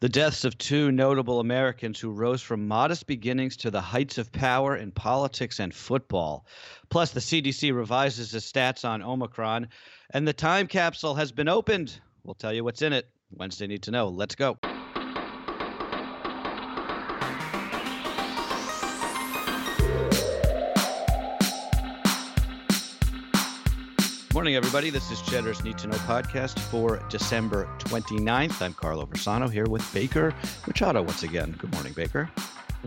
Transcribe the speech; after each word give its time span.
The 0.00 0.08
deaths 0.08 0.46
of 0.46 0.56
two 0.56 0.90
notable 0.90 1.40
Americans 1.40 2.00
who 2.00 2.10
rose 2.10 2.40
from 2.40 2.66
modest 2.66 3.06
beginnings 3.06 3.54
to 3.58 3.70
the 3.70 3.82
heights 3.82 4.16
of 4.16 4.32
power 4.32 4.74
in 4.74 4.92
politics 4.92 5.60
and 5.60 5.74
football. 5.74 6.46
Plus, 6.88 7.10
the 7.10 7.20
CDC 7.20 7.74
revises 7.76 8.34
its 8.34 8.50
stats 8.50 8.88
on 8.88 9.02
Omicron, 9.02 9.68
and 10.14 10.26
the 10.26 10.32
time 10.32 10.68
capsule 10.68 11.16
has 11.16 11.32
been 11.32 11.48
opened. 11.48 12.00
We'll 12.24 12.34
tell 12.34 12.54
you 12.54 12.64
what's 12.64 12.80
in 12.80 12.94
it. 12.94 13.10
Wednesday 13.30 13.66
Need 13.66 13.82
to 13.82 13.90
Know. 13.90 14.08
Let's 14.08 14.34
go. 14.34 14.58
Morning, 24.40 24.56
everybody. 24.56 24.88
This 24.88 25.10
is 25.10 25.20
Cheddar's 25.20 25.62
Need 25.62 25.76
to 25.76 25.86
Know 25.86 25.98
podcast 25.98 26.58
for 26.58 27.04
December 27.10 27.68
29th. 27.80 28.62
I'm 28.62 28.72
Carlo 28.72 29.04
Versano 29.04 29.52
here 29.52 29.66
with 29.66 29.86
Baker 29.92 30.34
Machado 30.66 31.02
once 31.02 31.24
again. 31.24 31.54
Good 31.58 31.70
morning, 31.74 31.92
Baker. 31.92 32.30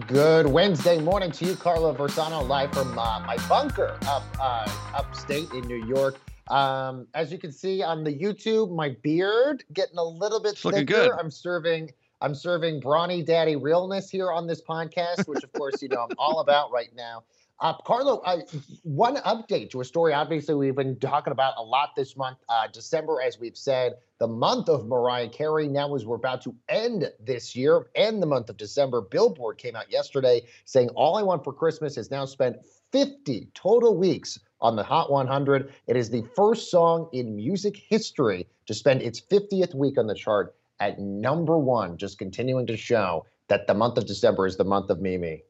Good 0.07 0.48
Wednesday 0.48 0.99
morning 0.99 1.29
to 1.34 1.45
you, 1.45 1.55
Carlo 1.55 1.93
Versano, 1.93 2.41
live 2.48 2.73
from 2.73 2.98
uh, 2.98 3.20
my 3.20 3.38
bunker 3.48 3.99
up 4.07 4.23
uh, 4.41 4.67
upstate 4.95 5.52
in 5.52 5.67
New 5.67 5.85
York. 5.85 6.20
Um, 6.48 7.05
as 7.13 7.31
you 7.31 7.38
can 7.38 7.52
see 7.52 7.84
on 7.84 8.04
the 8.04 8.12
YouTube, 8.12 8.76
my 8.76 8.98
beard 9.04 9.63
getting 9.73 9.99
a 9.99 10.04
little 10.04 10.41
bit 10.41 10.54
It's 10.54 10.63
thicker. 10.63 10.84
good. 10.85 11.12
I'm 11.12 11.29
serving 11.29 11.91
I'm 12.20 12.34
serving 12.34 12.79
brawny 12.79 13.21
daddy 13.21 13.57
realness 13.57 14.09
here 14.09 14.31
on 14.31 14.48
this 14.48 14.59
podcast, 14.59 15.27
which 15.27 15.43
of 15.43 15.54
course 15.54 15.84
you 15.84 15.90
know 15.90 16.07
I'm 16.09 16.15
all 16.17 16.40
about 16.40 16.71
right 16.71 16.90
now. 16.95 17.26
Uh, 17.63 17.73
Carlo, 17.85 18.17
uh, 18.26 18.40
one 18.84 19.16
update 19.20 19.70
to 19.70 19.80
a 19.80 19.85
story. 19.85 20.13
Obviously, 20.13 20.54
we've 20.54 20.76
been 20.76 20.99
talking 20.99 21.31
about 21.31 21.54
a 21.55 21.63
lot 21.63 21.91
this 21.95 22.17
month. 22.17 22.38
Uh, 22.49 22.67
December, 22.67 23.21
as 23.21 23.40
we've 23.40 23.55
said, 23.55 23.94
the 24.20 24.27
month 24.27 24.67
of 24.67 24.85
Mariah 24.85 25.30
Carey. 25.30 25.70
Now, 25.70 25.95
as 25.95 26.05
we're 26.05 26.18
about 26.18 26.41
to 26.41 26.54
end 26.68 27.09
this 27.21 27.55
year 27.55 27.88
and 27.95 28.21
the 28.21 28.26
month 28.26 28.49
of 28.49 28.57
December, 28.57 28.99
Billboard 28.99 29.57
came 29.57 29.77
out 29.77 29.90
yesterday 29.90 30.41
saying 30.66 30.90
All 30.90 31.15
I 31.15 31.24
Want 31.24 31.41
for 31.41 31.54
Christmas 31.54 31.96
has 31.96 32.12
now 32.12 32.26
spent 32.26 32.57
50 32.91 33.48
total 33.54 33.96
weeks 33.96 34.37
on 34.59 34.76
the 34.76 34.84
Hot 34.84 35.09
100. 35.09 35.74
It 35.87 35.96
is 35.96 36.09
the 36.09 36.26
first 36.35 36.70
song 36.70 37.07
in 37.13 37.34
music 37.34 37.77
history 37.77 38.46
to 38.65 38.74
spend 38.74 39.02
its 39.02 39.21
50th 39.21 39.74
week 39.74 39.98
on 39.98 40.07
the 40.07 40.15
chart 40.15 40.54
at 40.82 40.99
number 40.99 41.57
one, 41.57 41.96
just 41.96 42.20
continuing 42.20 42.68
to 42.68 42.76
show 42.76 43.26
that 43.48 43.68
the 43.68 43.74
month 43.74 43.98
of 43.98 44.05
December 44.05 44.48
is 44.48 44.57
the 44.57 44.65
month 44.65 44.90
of 44.90 44.99
Mimi. 44.99 45.43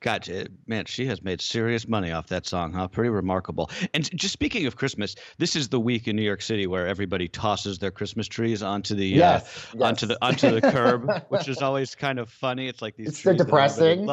Gotcha. 0.00 0.46
Man, 0.66 0.84
she 0.84 1.06
has 1.06 1.22
made 1.22 1.40
serious 1.40 1.88
money 1.88 2.12
off 2.12 2.28
that 2.28 2.46
song, 2.46 2.72
huh? 2.72 2.86
Pretty 2.88 3.10
remarkable. 3.10 3.70
And 3.94 4.08
just 4.16 4.32
speaking 4.32 4.66
of 4.66 4.76
Christmas, 4.76 5.14
this 5.38 5.56
is 5.56 5.68
the 5.68 5.80
week 5.80 6.06
in 6.06 6.16
New 6.16 6.22
York 6.22 6.42
City 6.42 6.66
where 6.66 6.86
everybody 6.86 7.28
tosses 7.28 7.78
their 7.78 7.90
Christmas 7.90 8.28
trees 8.28 8.62
onto 8.62 8.94
the 8.94 9.06
Yes, 9.06 9.66
uh, 9.78 9.84
onto 9.84 10.06
the 10.06 10.18
onto 10.24 10.50
the 10.50 10.60
curb, 10.60 11.10
which 11.30 11.48
is 11.48 11.62
always 11.62 11.94
kind 11.94 12.18
of 12.18 12.28
funny. 12.28 12.68
It's 12.68 12.82
like 12.82 12.96
these 12.96 13.08
It's 13.08 13.22
so 13.22 13.32
depressing. 13.32 14.08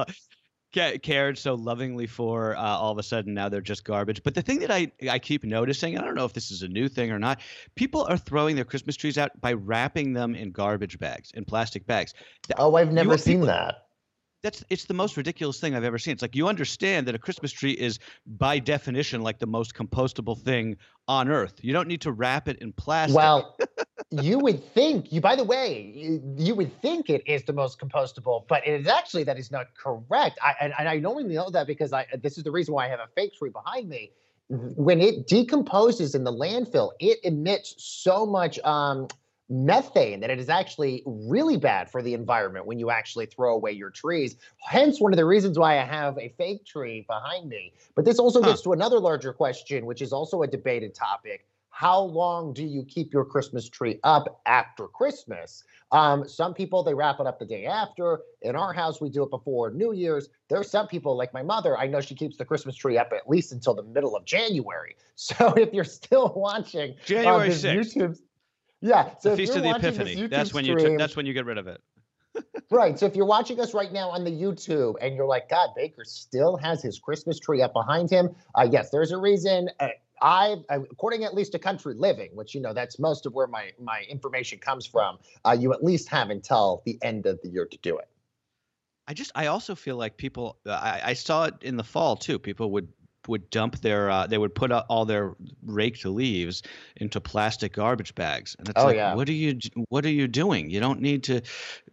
cared 0.72 1.38
so 1.38 1.54
lovingly 1.54 2.08
for 2.08 2.56
uh, 2.56 2.62
all 2.62 2.92
of 2.92 2.98
a 2.98 3.04
sudden 3.04 3.34
now 3.34 3.50
they're 3.50 3.62
just 3.62 3.84
garbage. 3.84 4.24
But 4.24 4.34
the 4.36 4.42
thing 4.42 4.60
that 4.60 4.72
I 4.72 4.92
I 5.10 5.20
keep 5.20 5.44
noticing, 5.44 5.98
I 5.98 6.02
don't 6.04 6.16
know 6.16 6.26
if 6.26 6.34
this 6.34 6.50
is 6.50 6.64
a 6.64 6.68
new 6.68 6.88
thing 6.88 7.12
or 7.12 7.20
not, 7.20 7.42
people 7.76 8.06
are 8.10 8.18
throwing 8.18 8.56
their 8.56 8.66
Christmas 8.66 8.96
trees 8.96 9.18
out 9.18 9.30
by 9.42 9.54
wrapping 9.54 10.14
them 10.14 10.34
in 10.34 10.52
garbage 10.52 10.98
bags, 10.98 11.32
in 11.36 11.46
plastic 11.46 11.86
bags. 11.86 12.14
Oh, 12.58 12.76
I've 12.76 12.92
never 12.92 13.18
seen 13.18 13.36
people- 13.36 13.48
that. 13.48 13.84
That's 14.44 14.64
it's 14.70 14.86
the 14.86 14.94
most 14.94 15.16
ridiculous 15.16 15.60
thing 15.60 15.74
I've 15.74 15.86
ever 15.86 15.98
seen. 15.98 16.12
It's 16.12 16.22
like 16.22 16.36
you 16.36 16.50
understand 16.50 17.08
that 17.08 17.16
a 17.16 17.18
Christmas 17.18 17.52
tree 17.52 17.72
is 17.72 17.98
by 18.28 18.60
definition 18.60 19.22
like 19.22 19.40
the 19.40 19.48
most 19.48 19.74
compostable 19.74 20.38
thing 20.38 20.76
on 21.08 21.30
earth. 21.30 21.54
You 21.62 21.72
don't 21.72 21.88
need 21.88 22.02
to 22.02 22.12
wrap 22.12 22.50
it 22.50 22.60
in 22.60 22.74
plastic. 22.74 23.16
Well, 23.16 23.58
you 24.12 24.38
would 24.40 24.64
think 24.74 25.12
you. 25.14 25.22
By 25.22 25.38
the 25.38 25.46
way, 25.46 25.94
you, 25.96 26.22
you 26.38 26.56
would 26.56 26.80
think 26.82 27.10
it 27.10 27.24
is 27.26 27.44
the 27.46 27.54
most 27.54 27.80
compostable, 27.80 28.46
but 28.50 28.68
it 28.68 28.82
is 28.82 28.88
actually 28.88 29.24
that 29.24 29.40
is 29.40 29.50
not 29.50 29.68
correct. 29.76 30.38
I 30.44 30.54
and, 30.60 30.74
and 30.78 30.90
I 30.90 31.02
only 31.10 31.24
know 31.24 31.50
that 31.50 31.66
because 31.66 31.94
I. 31.94 32.06
This 32.22 32.38
is 32.38 32.44
the 32.44 32.52
reason 32.52 32.74
why 32.74 32.86
I 32.86 32.90
have 32.90 33.00
a 33.00 33.08
fake 33.16 33.34
tree 33.40 33.50
behind 33.50 33.88
me. 33.88 34.12
When 34.50 35.00
it 35.00 35.26
decomposes 35.26 36.16
in 36.16 36.26
the 36.26 36.32
landfill, 36.32 36.92
it 37.00 37.18
emits 37.24 37.76
so 37.78 38.26
much 38.26 38.60
um, 38.60 39.08
methane 39.54 40.20
that 40.20 40.30
it 40.30 40.40
is 40.40 40.50
actually 40.50 41.04
really 41.06 41.58
bad 41.58 41.90
for 41.90 42.02
the 42.02 42.14
environment 42.14 42.66
when 42.66 42.80
you 42.80 42.90
actually 42.90 43.26
throw 43.26 43.54
away 43.54 43.72
your 43.72 43.90
trees. 43.90 44.36
Hence, 44.58 45.00
one 45.00 45.14
of 45.14 45.18
the 45.18 45.26
reasons 45.26 45.60
why 45.60 45.80
I 45.80 45.86
have 45.86 46.18
a 46.18 46.30
fake 46.38 46.66
tree 46.66 47.06
behind 47.08 47.48
me. 47.50 47.74
But 47.96 48.06
this 48.06 48.20
also 48.20 48.42
Huh. 48.42 48.50
gets 48.50 48.62
to 48.64 48.74
another 48.74 49.00
larger 49.00 49.34
question, 49.34 49.86
which 49.86 50.02
is 50.02 50.12
also 50.12 50.42
a 50.42 50.48
debated 50.48 50.96
topic 50.96 51.46
how 51.76 52.00
long 52.00 52.54
do 52.54 52.64
you 52.64 52.86
keep 52.86 53.12
your 53.12 53.26
Christmas 53.26 53.68
tree 53.68 54.00
up 54.04 54.42
after 54.46 54.88
Christmas? 54.88 55.64
Um, 55.92 56.28
some 56.28 56.54
people 56.54 56.84
they 56.84 56.94
wrap 56.94 57.20
it 57.20 57.26
up 57.26 57.40
the 57.40 57.46
day 57.48 57.66
after. 57.66 58.22
In 58.44 58.56
our 58.56 58.74
house, 58.74 59.02
we 59.02 59.10
do 59.10 59.24
it 59.24 59.32
before 59.32 59.72
New 59.72 59.92
Year's. 59.92 60.30
There 60.50 60.60
are 60.60 60.64
some 60.64 60.88
people, 60.88 61.18
like 61.18 61.34
my 61.34 61.42
mother, 61.42 61.76
I 61.76 61.88
know 61.88 62.00
she 62.00 62.14
keeps 62.14 62.38
the 62.38 62.46
Christmas 62.46 62.76
tree 62.76 63.00
up 63.00 63.12
at 63.12 63.28
least 63.28 63.52
until 63.52 63.74
the 63.74 63.82
middle 63.84 64.16
of 64.16 64.24
January. 64.26 64.96
So 65.16 65.54
if 65.54 65.72
you're 65.74 65.84
still 65.84 66.34
watching 66.36 66.92
uh, 66.92 67.06
January 67.06 67.50
this 67.50 67.64
6th. 67.64 67.96
YouTube, 67.96 68.20
yeah, 68.84 69.16
so 69.18 69.30
the 69.32 69.38
Feast 69.38 69.56
of 69.56 69.64
the 69.64 69.74
Epiphany. 69.74 70.28
That's 70.28 70.54
when 70.54 70.66
you 70.66 70.78
stream- 70.78 70.92
t- 70.92 70.98
that's 70.98 71.16
when 71.16 71.26
you 71.26 71.34
get 71.34 71.46
rid 71.46 71.58
of 71.58 71.68
it. 71.68 71.82
Right. 72.72 72.98
So 72.98 73.06
if 73.06 73.16
you're 73.16 73.28
watching 73.28 73.60
us 73.60 73.76
right 73.76 73.94
now 73.94 74.10
on 74.10 74.24
the 74.24 74.32
YouTube 74.32 74.96
and 75.00 75.16
you're 75.16 75.28
like, 75.28 75.48
God, 75.48 75.70
Baker 75.76 76.04
still 76.04 76.58
has 76.58 76.82
his 76.82 76.98
Christmas 76.98 77.38
tree 77.40 77.62
up 77.62 77.72
behind 77.72 78.10
him. 78.10 78.36
Uh, 78.56 78.68
yes, 78.70 78.90
there's 78.90 79.12
a 79.12 79.18
reason. 79.18 79.70
Uh, 79.80 79.90
I, 80.20 80.56
uh, 80.70 80.80
according 80.90 81.24
at 81.24 81.36
least 81.36 81.52
to 81.52 81.60
Country 81.60 81.94
Living, 81.94 82.32
which 82.34 82.56
you 82.56 82.62
know 82.62 82.74
that's 82.74 82.98
most 82.98 83.28
of 83.28 83.34
where 83.34 83.46
my 83.46 83.72
my 83.80 84.04
information 84.10 84.58
comes 84.58 84.88
from. 84.88 85.20
Uh, 85.46 85.56
you 85.60 85.72
at 85.74 85.84
least 85.84 86.10
have 86.10 86.32
until 86.32 86.82
the 86.86 86.98
end 87.04 87.28
of 87.28 87.40
the 87.44 87.50
year 87.50 87.68
to 87.68 87.78
do 87.78 88.00
it. 88.00 88.08
I 89.08 89.14
just 89.14 89.32
I 89.36 89.48
also 89.48 89.76
feel 89.76 89.98
like 89.98 90.18
people 90.18 90.58
I, 90.66 91.02
I 91.04 91.14
saw 91.14 91.46
it 91.46 91.56
in 91.62 91.78
the 91.78 91.84
fall 91.84 92.16
too. 92.16 92.40
People 92.40 92.72
would 92.72 92.88
would 93.28 93.50
dump 93.50 93.80
their 93.82 94.10
uh, 94.10 94.28
they 94.28 94.38
would 94.38 94.54
put 94.56 94.72
all 94.72 95.06
their 95.06 95.34
raked 95.66 96.06
leaves 96.06 96.64
into 96.98 97.20
plastic 97.22 97.74
garbage 97.74 98.14
bags 98.16 98.56
and 98.60 98.70
it's 98.70 98.82
Oh, 98.82 98.88
like 98.88 98.96
yeah. 98.96 99.16
what 99.16 99.30
are 99.30 99.34
you 99.34 99.58
what 99.90 100.06
are 100.06 100.10
you 100.10 100.28
doing 100.28 100.70
you 100.70 100.80
don't 100.80 101.02
need 101.02 101.24
to 101.24 101.42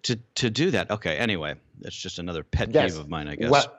to 0.03 0.17
to 0.35 0.51
do 0.51 0.71
that 0.71 0.91
okay 0.91 1.17
anyway 1.17 1.55
that's 1.81 1.97
just 1.97 2.19
another 2.19 2.43
pet 2.43 2.69
Yes. 2.73 2.93
peeve 2.93 3.01
of 3.01 3.09
mine 3.09 3.29
i 3.29 3.37
guess 3.37 3.51
Well, 3.51 3.77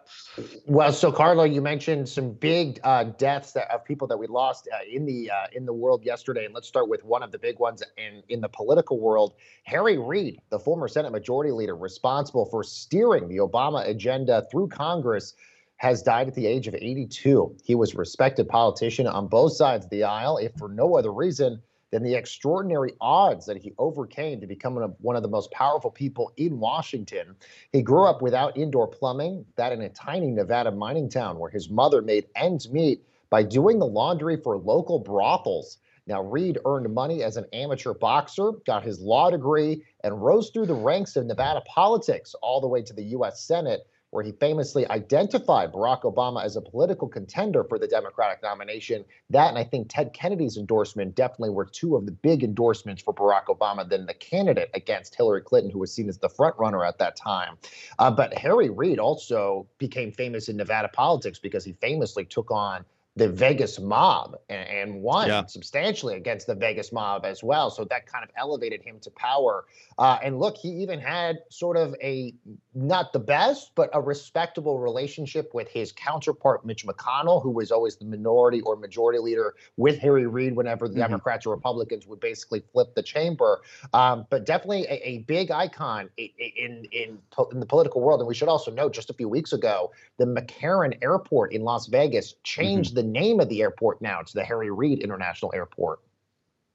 well, 0.66 0.94
so 0.94 1.12
Carlo, 1.12 1.44
you 1.44 1.62
mentioned 1.62 2.08
some 2.08 2.32
big 2.32 2.80
uh, 2.86 3.04
deaths 3.04 3.52
that, 3.52 3.70
of 3.70 3.84
people 3.84 4.08
that 4.08 4.18
we 4.18 4.28
lost 4.28 4.70
uh, 4.74 4.78
in 4.90 5.06
the 5.06 5.30
uh, 5.30 5.48
in 5.52 5.66
the 5.66 5.74
world 5.74 6.06
yesterday, 6.06 6.46
and 6.46 6.54
let's 6.54 6.68
start 6.70 6.88
with 6.88 7.04
one 7.04 7.22
of 7.22 7.32
the 7.34 7.38
big 7.38 7.60
ones 7.60 7.84
in 7.98 8.24
in 8.30 8.40
the 8.40 8.48
political 8.48 8.98
world. 8.98 9.34
Harry 9.64 9.98
Reid, 9.98 10.40
the 10.50 10.58
former 10.58 10.88
Senate 10.88 11.12
Majority 11.12 11.52
Leader 11.52 11.76
responsible 11.76 12.46
for 12.46 12.64
steering 12.64 13.28
the 13.28 13.38
Obama 13.38 13.86
agenda 13.86 14.48
through 14.50 14.70
Congress, 14.70 15.34
has 15.82 16.04
died 16.04 16.28
at 16.28 16.36
the 16.36 16.46
age 16.46 16.68
of 16.68 16.76
82. 16.76 17.58
He 17.64 17.74
was 17.74 17.96
a 17.96 17.98
respected 17.98 18.48
politician 18.48 19.08
on 19.08 19.26
both 19.26 19.54
sides 19.54 19.86
of 19.86 19.90
the 19.90 20.04
aisle, 20.04 20.38
if 20.38 20.52
for 20.56 20.70
no 20.70 20.96
other 20.96 21.12
reason 21.12 21.60
than 21.90 22.04
the 22.04 22.14
extraordinary 22.14 22.94
odds 23.02 23.48
that 23.48 23.58
he 23.58 23.74
overcame 23.80 24.40
to 24.40 24.46
become 24.46 24.76
one 25.00 25.16
of, 25.16 25.24
the 25.24 25.28
most 25.28 25.50
powerful 25.50 25.90
people 25.90 26.32
in 26.38 26.60
Washington. 26.60 27.36
He 27.72 27.82
grew 27.82 28.06
up 28.06 28.22
without 28.22 28.56
indoor 28.56 28.88
plumbing, 28.88 29.44
that 29.56 29.72
in 29.72 29.82
a 29.82 29.90
tiny 29.90 30.30
Nevada 30.30 30.70
mining 30.70 31.10
town 31.10 31.40
where 31.40 31.50
his 31.50 31.72
mother 31.72 32.04
made 32.04 32.28
ends 32.36 32.70
meet 32.70 33.04
by 33.32 33.42
doing 33.42 33.80
the 33.80 33.88
laundry 33.88 34.38
for 34.38 34.58
local 34.60 35.00
brothels. 35.00 35.80
Now, 36.06 36.22
Reid 36.22 36.60
earned 36.64 36.94
money 36.94 37.24
as 37.24 37.38
an 37.38 37.48
amateur 37.54 37.96
boxer, 37.96 38.52
got 38.68 38.84
his 38.84 39.00
law 39.00 39.32
degree, 39.32 39.84
and 40.04 40.24
rose 40.24 40.52
through 40.52 40.68
the 40.68 40.76
ranks 40.76 41.16
of 41.16 41.26
Nevada 41.26 41.62
politics 41.62 42.36
all 42.44 42.62
the 42.62 42.68
way 42.68 42.84
to 42.84 42.94
the 42.94 43.06
U.S. 43.06 43.42
Senate, 43.42 43.88
where 44.12 44.24
he 44.24 44.32
famously 44.34 44.88
identified 44.90 45.72
Barack 45.74 46.02
Obama 46.02 46.44
as 46.44 46.56
a 46.56 46.62
political 46.62 47.08
contender 47.08 47.64
for 47.64 47.80
the 47.80 47.88
Democratic 47.88 48.44
nomination. 48.44 49.04
That 49.30 49.50
and 49.50 49.58
I 49.58 49.64
think 49.64 49.88
Ted 49.90 50.14
Kennedy's 50.14 50.58
endorsement 50.58 51.16
definitely 51.16 51.50
were 51.50 51.66
two 51.66 51.96
of 51.96 52.06
the 52.06 52.12
big 52.12 52.44
endorsements 52.44 53.02
for 53.02 53.14
Barack 53.14 53.46
Obama 53.46 53.88
than 53.88 54.06
the 54.06 54.14
candidate 54.14 54.70
against 54.74 55.16
Hillary 55.16 55.42
Clinton, 55.42 55.72
who 55.72 55.80
was 55.80 55.94
seen 55.94 56.10
as 56.10 56.18
the 56.18 56.30
front 56.30 56.58
runner 56.58 56.86
at 56.86 57.00
that 57.00 57.16
time. 57.16 57.58
Uh, 58.00 58.12
but 58.12 58.34
Harry 58.34 58.70
Reid 58.70 59.00
also 59.00 59.66
became 59.78 60.12
famous 60.12 60.50
in 60.50 60.58
Nevada 60.58 60.90
politics 60.90 61.40
because 61.40 61.64
he 61.64 61.74
famously 61.74 62.26
took 62.26 62.52
on 62.52 62.86
the 63.18 63.28
Vegas 63.28 63.78
mob 63.78 64.38
and, 64.48 64.70
and 64.70 65.02
won 65.02 65.28
Yeah. 65.28 65.46
substantially 65.46 66.16
against 66.16 66.48
the 66.48 66.56
Vegas 66.56 66.94
mob 66.94 67.26
as 67.26 67.44
well. 67.44 67.70
So 67.70 67.84
that 67.86 68.06
kind 68.06 68.24
of 68.24 68.30
elevated 68.38 68.82
him 68.82 69.00
to 69.02 69.12
power. 69.12 69.66
Uh, 69.98 70.18
and 70.24 70.40
look, 70.40 70.56
he 70.56 70.70
even 70.70 71.00
had 71.00 71.40
sort 71.50 71.76
of 71.76 71.94
a 72.02 72.34
not 72.74 73.12
the 73.12 73.20
best, 73.20 73.72
but 73.76 73.90
a 73.94 74.02
respectable 74.02 74.80
relationship 74.80 75.54
with 75.54 75.68
his 75.68 75.92
counterpart, 75.92 76.66
Mitch 76.66 76.86
McConnell, 76.86 77.44
who 77.44 77.50
was 77.50 77.72
always 77.72 77.98
the 77.98 78.06
minority 78.06 78.62
or 78.62 78.76
majority 78.76 79.20
leader 79.20 79.56
with 79.78 80.00
Harry 80.00 80.26
Reid 80.26 80.56
whenever 80.56 80.88
the 80.88 80.96
Mhm. 80.96 81.08
Democrats 81.08 81.46
or 81.46 81.54
Republicans 81.54 82.08
would 82.08 82.20
basically 82.20 82.62
flip 82.72 82.96
the 82.96 83.04
chamber. 83.04 83.62
Um, 83.94 84.26
but 84.30 84.46
definitely 84.46 84.86
a, 84.86 85.02
a 85.08 85.18
big 85.20 85.52
icon 85.52 86.10
in, 86.18 86.30
in, 86.38 87.20
in 87.52 87.60
the 87.60 87.66
political 87.66 88.02
world. 88.02 88.22
And 88.22 88.28
we 88.28 88.36
should 88.36 88.48
also 88.48 88.72
note 88.72 88.94
just 88.94 89.10
a 89.10 89.14
few 89.14 89.28
weeks 89.28 89.52
ago, 89.52 89.92
the 90.18 90.26
McCarran 90.26 90.98
Airport 91.02 91.54
in 91.54 91.64
Las 91.64 91.88
Vegas 91.88 92.36
changed 92.44 92.96
the 92.96 93.04
name 93.04 93.40
of 93.40 93.50
the 93.50 93.62
airport 93.62 94.02
now 94.02 94.22
to 94.22 94.34
the 94.34 94.44
Harry 94.46 94.72
Reid 94.72 95.00
International 95.00 95.52
Airport. 95.54 96.00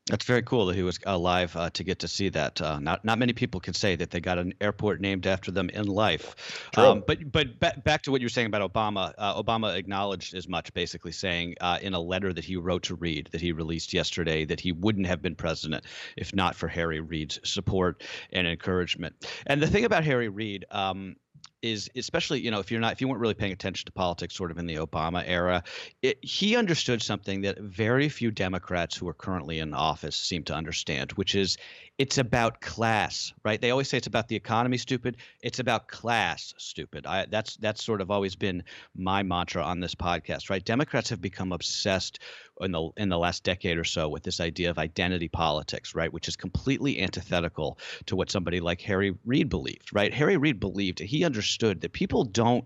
That's 0.09 0.25
very 0.25 0.43
cool 0.43 0.67
that 0.67 0.77
he 0.77 0.85
was 0.85 1.01
alive 1.05 1.57
uh, 1.57 1.71
to 1.71 1.83
get 1.83 1.99
to 2.01 2.09
see 2.09 2.29
that. 2.29 2.61
Uh, 2.61 2.79
not 2.79 3.05
not 3.05 3.19
many 3.19 3.33
people 3.33 3.59
can 3.59 3.75
say 3.75 3.97
that 3.97 4.13
they 4.13 4.21
got 4.21 4.39
an 4.39 4.55
airport 4.61 5.01
named 5.01 5.27
after 5.27 5.51
them 5.51 5.69
in 5.71 5.87
life. 5.87 6.71
Um, 6.77 7.03
but 7.05 7.33
but 7.33 7.59
ba- 7.59 7.83
back 7.85 8.03
to 8.03 8.13
what 8.13 8.21
you 8.21 8.27
were 8.27 8.31
saying 8.31 8.47
about 8.47 8.73
Obama. 8.73 9.13
Uh, 9.19 9.43
Obama 9.43 9.75
acknowledged 9.75 10.35
as 10.35 10.47
much, 10.47 10.73
basically 10.75 11.11
saying 11.11 11.57
uh, 11.61 11.79
in 11.83 11.93
a 11.93 12.01
letter 12.01 12.33
that 12.33 12.45
he 12.45 12.57
wrote 12.57 12.85
to 12.85 12.95
Reid 12.95 13.31
that 13.33 13.41
he 13.41 13.51
released 13.51 13.93
yesterday 13.93 14.45
that 14.45 14.61
he 14.61 14.71
wouldn't 14.71 15.09
have 15.09 15.23
been 15.23 15.35
president 15.35 15.85
if 16.17 16.33
not 16.33 16.55
for 16.55 16.69
Harry 16.69 17.01
Reid's 17.01 17.41
support 17.43 18.05
and 18.33 18.47
encouragement. 18.47 19.29
And 19.47 19.61
the 19.61 19.67
thing 19.67 19.85
about 19.85 20.05
Harry 20.05 20.29
Reid. 20.29 20.67
Um, 20.71 21.17
is 21.71 21.91
especially 21.97 22.41
you 22.41 22.51
know 22.51 22.61
if 22.61 22.71
you're 22.71 22.81
not 22.81 22.93
if 22.93 23.01
you 23.01 23.09
weren't 23.09 23.21
really 23.21 23.35
paying 23.35 23.53
attention 23.53 23.87
to 23.87 23.93
politics 23.93 24.35
sort 24.35 24.51
of 24.51 24.59
in 24.59 24.67
the 24.67 24.77
Obama 24.77 25.23
era, 25.27 25.63
it, 26.03 26.19
he 26.23 26.57
understood 26.57 27.03
something 27.03 27.43
that 27.43 27.59
very 27.59 28.09
few 28.09 28.31
Democrats 28.31 28.97
who 28.97 29.09
are 29.09 29.15
currently 29.15 29.59
in 29.59 29.75
office 29.75 30.17
seem 30.17 30.45
to 30.45 30.55
understand, 30.55 31.13
which 31.13 31.35
is 31.35 31.57
it's 31.99 32.19
about 32.19 32.61
class, 32.61 33.33
right? 33.43 33.61
They 33.61 33.71
always 33.71 33.89
say 33.89 33.97
it's 33.97 34.07
about 34.07 34.29
the 34.29 34.37
economy, 34.37 34.77
stupid. 34.77 35.17
It's 35.43 35.61
about 35.61 35.89
class, 35.89 36.53
stupid. 36.59 37.07
I, 37.07 37.27
that's 37.27 37.57
that's 37.57 37.83
sort 37.83 38.01
of 38.01 38.11
always 38.11 38.37
been 38.37 38.65
my 38.95 39.23
mantra 39.23 39.63
on 39.63 39.81
this 39.81 39.95
podcast, 39.95 40.51
right? 40.51 40.65
Democrats 40.65 41.11
have 41.11 41.21
become 41.21 41.53
obsessed 41.53 42.19
in 42.61 42.73
the 42.73 42.91
in 42.97 43.09
the 43.09 43.19
last 43.19 43.45
decade 43.45 43.79
or 43.79 43.85
so 43.85 44.09
with 44.09 44.23
this 44.23 44.41
idea 44.41 44.71
of 44.71 44.79
identity 44.79 45.29
politics, 45.29 45.95
right? 45.95 46.13
Which 46.13 46.29
is 46.29 46.37
completely 46.37 47.01
antithetical 47.01 47.79
to 48.07 48.17
what 48.17 48.31
somebody 48.31 48.61
like 48.61 48.81
Harry 48.83 49.15
Reid 49.25 49.49
believed, 49.49 49.91
right? 49.93 50.13
Harry 50.13 50.37
Reid 50.37 50.61
believed 50.61 50.99
he 50.99 51.25
understood 51.25 51.56
that 51.59 51.93
people 51.93 52.25
don't 52.25 52.65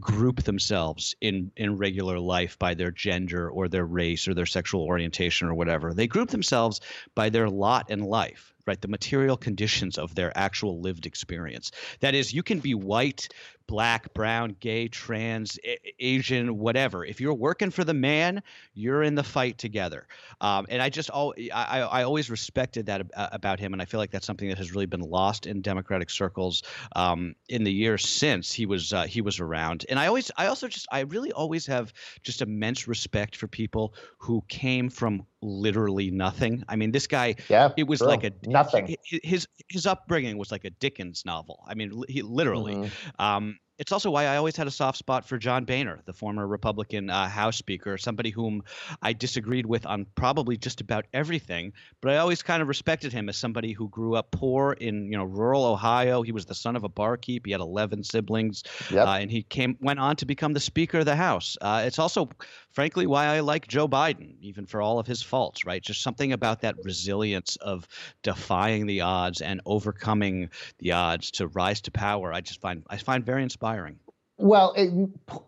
group 0.00 0.42
themselves 0.42 1.14
in 1.20 1.52
in 1.56 1.76
regular 1.76 2.18
life 2.18 2.58
by 2.58 2.74
their 2.74 2.90
gender 2.90 3.48
or 3.48 3.68
their 3.68 3.86
race 3.86 4.26
or 4.26 4.34
their 4.34 4.46
sexual 4.46 4.82
orientation 4.82 5.48
or 5.48 5.54
whatever. 5.54 5.94
They 5.94 6.08
group 6.08 6.30
themselves 6.30 6.80
by 7.14 7.30
their 7.30 7.48
lot 7.48 7.90
in 7.90 8.00
life 8.00 8.52
right? 8.66 8.80
The 8.80 8.88
material 8.88 9.36
conditions 9.36 9.96
of 9.96 10.14
their 10.14 10.36
actual 10.36 10.80
lived 10.80 11.06
experience. 11.06 11.70
That 12.00 12.14
is, 12.14 12.34
you 12.34 12.42
can 12.42 12.60
be 12.60 12.74
white, 12.74 13.28
black, 13.66 14.12
brown, 14.14 14.56
gay, 14.60 14.88
trans, 14.88 15.58
a- 15.64 15.78
Asian, 15.98 16.58
whatever. 16.58 17.04
If 17.04 17.20
you're 17.20 17.34
working 17.34 17.70
for 17.70 17.84
the 17.84 17.94
man, 17.94 18.42
you're 18.74 19.02
in 19.02 19.14
the 19.14 19.22
fight 19.22 19.58
together. 19.58 20.06
Um, 20.40 20.66
and 20.68 20.80
I 20.80 20.88
just 20.88 21.10
all 21.10 21.34
I, 21.52 21.80
I 21.80 22.02
always 22.02 22.30
respected 22.30 22.86
that 22.86 23.06
about 23.14 23.58
him, 23.58 23.72
and 23.72 23.82
I 23.82 23.84
feel 23.84 23.98
like 23.98 24.10
that's 24.10 24.26
something 24.26 24.48
that 24.48 24.58
has 24.58 24.72
really 24.72 24.86
been 24.86 25.00
lost 25.00 25.46
in 25.46 25.62
Democratic 25.62 26.10
circles 26.10 26.62
um, 26.94 27.34
in 27.48 27.64
the 27.64 27.72
years 27.72 28.08
since 28.08 28.52
he 28.52 28.66
was 28.66 28.92
uh, 28.92 29.04
he 29.04 29.20
was 29.20 29.40
around. 29.40 29.84
And 29.88 29.98
I 29.98 30.06
always 30.06 30.30
I 30.36 30.46
also 30.46 30.68
just 30.68 30.86
I 30.92 31.00
really 31.00 31.32
always 31.32 31.66
have 31.66 31.92
just 32.22 32.42
immense 32.42 32.88
respect 32.88 33.36
for 33.36 33.48
people 33.48 33.94
who 34.18 34.42
came 34.48 34.90
from 34.90 35.26
literally 35.46 36.10
nothing. 36.10 36.64
I 36.68 36.76
mean, 36.76 36.90
this 36.90 37.06
guy, 37.06 37.36
yeah, 37.48 37.70
it 37.76 37.86
was 37.86 38.00
like 38.00 38.24
a 38.24 38.32
nothing. 38.46 38.96
His 39.04 39.46
his 39.68 39.86
upbringing 39.86 40.36
was 40.36 40.50
like 40.50 40.64
a 40.64 40.70
Dickens 40.70 41.24
novel. 41.24 41.64
I 41.66 41.74
mean, 41.74 42.02
he 42.08 42.22
literally. 42.22 42.74
Mm-hmm. 42.74 43.22
Um, 43.22 43.58
it's 43.78 43.92
also 43.92 44.10
why 44.10 44.24
I 44.24 44.36
always 44.36 44.56
had 44.56 44.66
a 44.66 44.70
soft 44.70 44.96
spot 44.96 45.26
for 45.26 45.36
John 45.36 45.64
Boehner, 45.64 46.00
the 46.06 46.12
former 46.12 46.46
Republican 46.46 47.10
uh, 47.10 47.28
House 47.28 47.56
Speaker, 47.56 47.98
somebody 47.98 48.30
whom 48.30 48.62
I 49.02 49.12
disagreed 49.12 49.66
with 49.66 49.84
on 49.84 50.06
probably 50.14 50.56
just 50.56 50.80
about 50.80 51.04
everything, 51.12 51.74
but 52.00 52.12
I 52.12 52.16
always 52.16 52.42
kind 52.42 52.62
of 52.62 52.68
respected 52.68 53.12
him 53.12 53.28
as 53.28 53.36
somebody 53.36 53.72
who 53.72 53.88
grew 53.88 54.14
up 54.14 54.30
poor 54.30 54.72
in 54.72 55.12
you 55.12 55.18
know 55.18 55.24
rural 55.24 55.64
Ohio. 55.64 56.22
He 56.22 56.32
was 56.32 56.46
the 56.46 56.54
son 56.54 56.74
of 56.76 56.84
a 56.84 56.88
barkeep. 56.88 57.44
He 57.44 57.52
had 57.52 57.60
11 57.60 58.04
siblings, 58.04 58.62
yep. 58.90 59.06
uh, 59.06 59.18
and 59.20 59.30
he 59.30 59.42
came 59.42 59.76
went 59.80 59.98
on 59.98 60.16
to 60.16 60.26
become 60.26 60.54
the 60.54 60.60
Speaker 60.60 61.00
of 61.00 61.04
the 61.04 61.16
House. 61.16 61.58
Uh, 61.60 61.82
it's 61.84 61.98
also, 61.98 62.30
frankly, 62.70 63.06
why 63.06 63.26
I 63.26 63.40
like 63.40 63.68
Joe 63.68 63.88
Biden, 63.88 64.36
even 64.40 64.64
for 64.64 64.80
all 64.80 64.98
of 64.98 65.06
his 65.06 65.22
faults. 65.22 65.66
Right, 65.66 65.82
just 65.82 66.02
something 66.02 66.32
about 66.32 66.62
that 66.62 66.76
resilience 66.82 67.56
of 67.56 67.86
defying 68.22 68.86
the 68.86 69.02
odds 69.02 69.42
and 69.42 69.60
overcoming 69.66 70.48
the 70.78 70.92
odds 70.92 71.30
to 71.32 71.48
rise 71.48 71.82
to 71.82 71.90
power. 71.90 72.32
I 72.32 72.40
just 72.40 72.62
find 72.62 72.82
I 72.88 72.96
find 72.96 73.24
very 73.24 73.42
inspiring 73.42 73.65
Well, 74.38 74.74
it, 74.76 74.90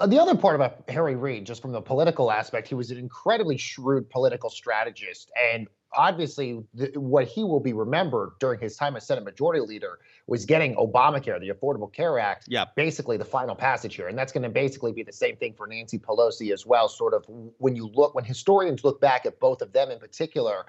the 0.08 0.18
other 0.18 0.34
part 0.34 0.54
about 0.54 0.88
Harry 0.88 1.14
Reid, 1.14 1.44
just 1.44 1.60
from 1.60 1.72
the 1.72 1.80
political 1.80 2.32
aspect, 2.32 2.68
he 2.68 2.74
was 2.74 2.90
an 2.90 2.96
incredibly 2.96 3.58
shrewd 3.58 4.08
political 4.08 4.48
strategist. 4.48 5.30
And 5.52 5.68
obviously, 5.94 6.62
the, 6.72 6.98
what 6.98 7.28
he 7.28 7.44
will 7.44 7.60
be 7.60 7.74
remembered 7.74 8.30
during 8.40 8.60
his 8.60 8.76
time 8.76 8.96
as 8.96 9.06
Senate 9.06 9.24
Majority 9.24 9.60
Leader 9.60 9.98
was 10.26 10.46
getting 10.46 10.74
Obamacare, 10.76 11.38
the 11.38 11.50
Affordable 11.50 11.92
Care 11.92 12.18
Act, 12.18 12.46
basically 12.76 13.18
the 13.18 13.26
final 13.26 13.54
passage 13.54 13.94
here. 13.94 14.08
And 14.08 14.16
that's 14.16 14.32
going 14.32 14.42
to 14.42 14.48
basically 14.48 14.92
be 14.92 15.02
the 15.02 15.12
same 15.12 15.36
thing 15.36 15.52
for 15.52 15.66
Nancy 15.66 15.98
Pelosi 15.98 16.50
as 16.50 16.64
well. 16.64 16.88
Sort 16.88 17.12
of 17.12 17.26
when 17.58 17.76
you 17.76 17.88
look, 17.88 18.14
when 18.14 18.24
historians 18.24 18.84
look 18.84 19.02
back 19.02 19.26
at 19.26 19.38
both 19.38 19.60
of 19.60 19.74
them 19.74 19.90
in 19.90 19.98
particular, 19.98 20.64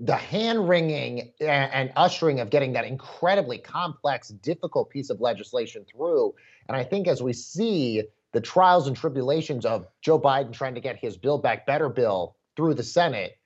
the 0.00 0.16
hand 0.16 0.66
wringing 0.68 1.30
and 1.40 1.92
ushering 1.94 2.40
of 2.40 2.48
getting 2.48 2.72
that 2.72 2.86
incredibly 2.86 3.58
complex, 3.58 4.28
difficult 4.28 4.88
piece 4.88 5.10
of 5.10 5.20
legislation 5.20 5.84
through. 5.84 6.34
And 6.68 6.76
I 6.76 6.84
think 6.84 7.06
as 7.06 7.22
we 7.22 7.34
see 7.34 8.04
the 8.32 8.40
trials 8.40 8.86
and 8.86 8.96
tribulations 8.96 9.66
of 9.66 9.86
Joe 10.00 10.18
Biden 10.18 10.52
trying 10.52 10.74
to 10.74 10.80
get 10.80 10.96
his 10.96 11.16
Build 11.16 11.42
Back 11.42 11.66
Better 11.66 11.90
bill 11.90 12.36
through 12.56 12.74
the 12.74 12.82
Senate 12.82 13.36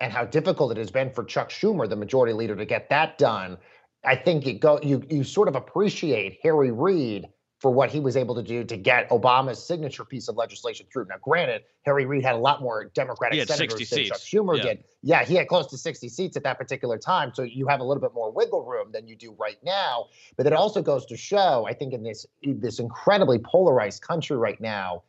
and 0.00 0.12
how 0.12 0.24
difficult 0.24 0.70
it 0.70 0.76
has 0.76 0.90
been 0.90 1.10
for 1.10 1.24
Chuck 1.24 1.50
Schumer, 1.50 1.88
the 1.88 1.96
majority 1.96 2.32
leader, 2.32 2.54
to 2.54 2.64
get 2.64 2.90
that 2.90 3.18
done, 3.18 3.58
I 4.04 4.16
think 4.16 4.46
you 4.46 4.58
go 4.58 4.78
you 4.82 5.02
you 5.08 5.24
sort 5.24 5.48
of 5.48 5.56
appreciate 5.56 6.38
Harry 6.42 6.70
Reid 6.70 7.26
for 7.60 7.70
what 7.70 7.90
he 7.90 8.00
was 8.00 8.16
able 8.16 8.34
to 8.34 8.42
do 8.42 8.64
to 8.64 8.76
get 8.76 9.08
Obama's 9.10 9.64
signature 9.64 10.04
piece 10.04 10.28
of 10.28 10.36
legislation 10.36 10.86
through. 10.92 11.06
Now, 11.06 11.16
granted, 11.22 11.62
Harry 11.82 12.04
Reid 12.04 12.24
had 12.24 12.34
a 12.34 12.38
lot 12.38 12.60
more 12.60 12.86
Democratic 12.94 13.48
senators 13.48 13.88
than 13.88 14.04
Chuck 14.04 14.18
Schumer 14.18 14.56
yeah. 14.56 14.62
did. 14.62 14.84
Yeah, 15.02 15.24
he 15.24 15.34
had 15.34 15.48
close 15.48 15.66
to 15.68 15.78
60 15.78 16.08
seats 16.08 16.36
at 16.36 16.42
that 16.42 16.58
particular 16.58 16.98
time. 16.98 17.32
So 17.32 17.42
you 17.42 17.66
have 17.68 17.80
a 17.80 17.84
little 17.84 18.00
bit 18.00 18.12
more 18.14 18.30
wiggle 18.30 18.64
room 18.64 18.88
than 18.92 19.06
you 19.06 19.16
do 19.16 19.34
right 19.38 19.58
now. 19.64 20.06
But 20.36 20.46
it 20.46 20.52
also 20.52 20.82
goes 20.82 21.06
to 21.06 21.16
show, 21.16 21.66
I 21.66 21.72
think, 21.74 21.94
in 21.94 22.02
this 22.02 22.26
this 22.42 22.80
incredibly 22.80 23.38
polarized 23.38 24.02
country 24.02 24.36
right 24.36 24.60
now, 24.60 25.04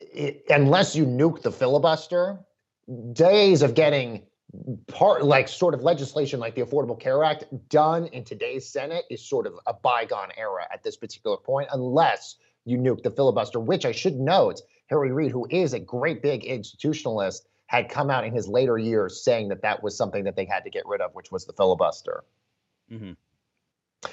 it, 0.00 0.44
unless 0.50 0.94
you 0.94 1.04
nuke 1.06 1.42
the 1.42 1.52
filibuster, 1.52 2.38
days 3.12 3.62
of 3.62 3.74
getting 3.74 4.22
part 4.86 5.24
like 5.24 5.48
sort 5.48 5.74
of 5.74 5.82
legislation 5.82 6.40
like 6.40 6.54
the 6.54 6.62
Affordable 6.62 6.98
Care 6.98 7.24
Act 7.24 7.44
done 7.68 8.06
in 8.06 8.24
today's 8.24 8.68
Senate 8.68 9.04
is 9.10 9.26
sort 9.26 9.46
of 9.46 9.54
a 9.66 9.74
bygone 9.74 10.30
era 10.36 10.66
at 10.72 10.82
this 10.82 10.96
particular 10.96 11.36
point, 11.36 11.68
unless 11.72 12.36
you 12.64 12.78
nuke 12.78 13.02
the 13.02 13.10
filibuster, 13.10 13.60
which 13.60 13.84
I 13.84 13.92
should 13.92 14.14
note, 14.14 14.60
Harry 14.86 15.12
Reid, 15.12 15.32
who 15.32 15.46
is 15.50 15.74
a 15.74 15.80
great 15.80 16.22
big 16.22 16.44
institutionalist, 16.44 17.42
had 17.66 17.88
come 17.88 18.10
out 18.10 18.24
in 18.24 18.32
his 18.32 18.46
later 18.46 18.78
years 18.78 19.24
saying 19.24 19.48
that 19.48 19.62
that 19.62 19.82
was 19.82 19.96
something 19.96 20.24
that 20.24 20.36
they 20.36 20.44
had 20.44 20.64
to 20.64 20.70
get 20.70 20.86
rid 20.86 21.00
of, 21.00 21.14
which 21.14 21.32
was 21.32 21.44
the 21.46 21.52
filibuster. 21.52 22.24
Mm-hmm. 22.90 23.12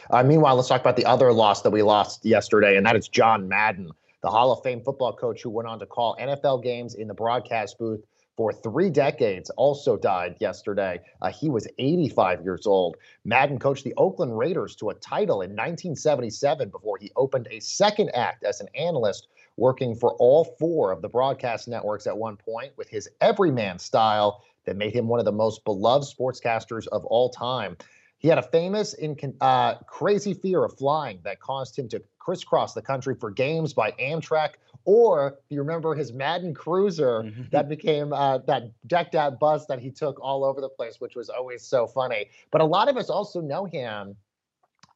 Uh, 0.10 0.24
meanwhile, 0.24 0.56
let's 0.56 0.70
talk 0.70 0.82
about 0.82 0.96
the 0.96 1.06
other 1.06 1.34
loss 1.34 1.62
that 1.62 1.70
we 1.70 1.82
lost 1.82 2.26
yesterday, 2.26 2.78
and 2.78 2.86
that 2.86 2.96
is 2.96 3.08
John 3.08 3.48
Madden, 3.48 3.92
the 4.22 4.30
Hall 4.30 4.52
of 4.52 4.64
Fame 4.64 4.82
football 4.82 5.14
coach 5.14 5.44
who 5.44 5.50
went 5.50 5.68
on 5.68 5.80
to 5.80 5.86
call 5.86 6.16
NFL 6.20 6.64
games 6.64 6.96
in 6.96 7.08
the 7.08 7.14
broadcast 7.14 7.78
booth 7.78 8.02
for 8.42 8.52
three 8.52 8.90
decades, 8.90 9.52
also 9.52 9.96
died 9.96 10.36
yesterday. 10.40 11.00
Uh, 11.22 11.32
he 11.32 11.48
was 11.48 11.68
85 11.78 12.44
years 12.44 12.66
old. 12.66 12.98
Madden 13.24 13.60
coached 13.60 13.84
the 13.84 13.94
Oakland 13.98 14.36
Raiders 14.36 14.76
to 14.78 14.90
a 14.90 14.96
title 14.96 15.44
in 15.44 15.52
1977 15.52 16.70
before 16.70 16.98
he 16.98 17.12
opened 17.16 17.48
a 17.52 17.60
second 17.60 18.10
act 18.16 18.44
as 18.44 18.60
an 18.60 18.68
analyst, 18.74 19.28
working 19.58 19.94
for 19.94 20.16
all 20.16 20.56
four 20.58 20.92
of 20.92 21.04
the 21.04 21.08
broadcast 21.08 21.68
networks 21.68 22.08
at 22.08 22.18
one 22.18 22.36
point 22.36 22.72
with 22.78 22.90
his 22.90 23.08
everyman 23.22 23.78
style 23.78 24.44
that 24.66 24.76
made 24.76 24.96
him 24.96 25.08
one 25.08 25.20
of 25.20 25.26
the 25.26 25.32
most 25.32 25.64
beloved 25.64 26.08
sportscasters 26.08 26.88
of 26.88 27.06
all 27.06 27.30
time. 27.30 27.78
He 28.18 28.28
had 28.28 28.40
a 28.40 28.44
famous 28.44 28.96
in 28.96 29.18
uh, 29.40 29.76
crazy 29.86 30.34
fear 30.34 30.64
of 30.64 30.76
flying 30.80 31.20
that 31.26 31.40
caused 31.40 31.78
him 31.78 31.88
to 31.90 32.02
crisscross 32.18 32.74
the 32.74 32.82
country 32.82 33.14
for 33.14 33.30
games 33.30 33.74
by 33.74 33.92
Amtrak. 33.92 34.54
Or 34.86 35.28
if 35.28 35.34
you 35.50 35.60
remember 35.60 35.96
his 35.96 36.12
Madden 36.14 36.54
Cruiser, 36.54 37.24
mm-hmm. 37.24 37.44
that 37.52 37.70
became 37.70 38.14
uh, 38.14 38.40
that 38.40 38.72
decked 38.88 39.16
out 39.16 39.40
bus 39.40 39.66
that 39.68 39.80
he 39.80 39.92
took 39.92 40.20
all 40.22 40.44
over 40.44 40.62
the 40.62 40.70
place, 40.70 41.00
which 41.00 41.16
was 41.16 41.30
always 41.30 41.64
so 41.64 41.88
funny. 41.88 42.28
But 42.52 42.62
a 42.62 42.66
lot 42.66 42.90
of 42.90 42.98
us 42.98 43.10
also 43.10 43.42
know 43.42 43.66
him 43.66 44.16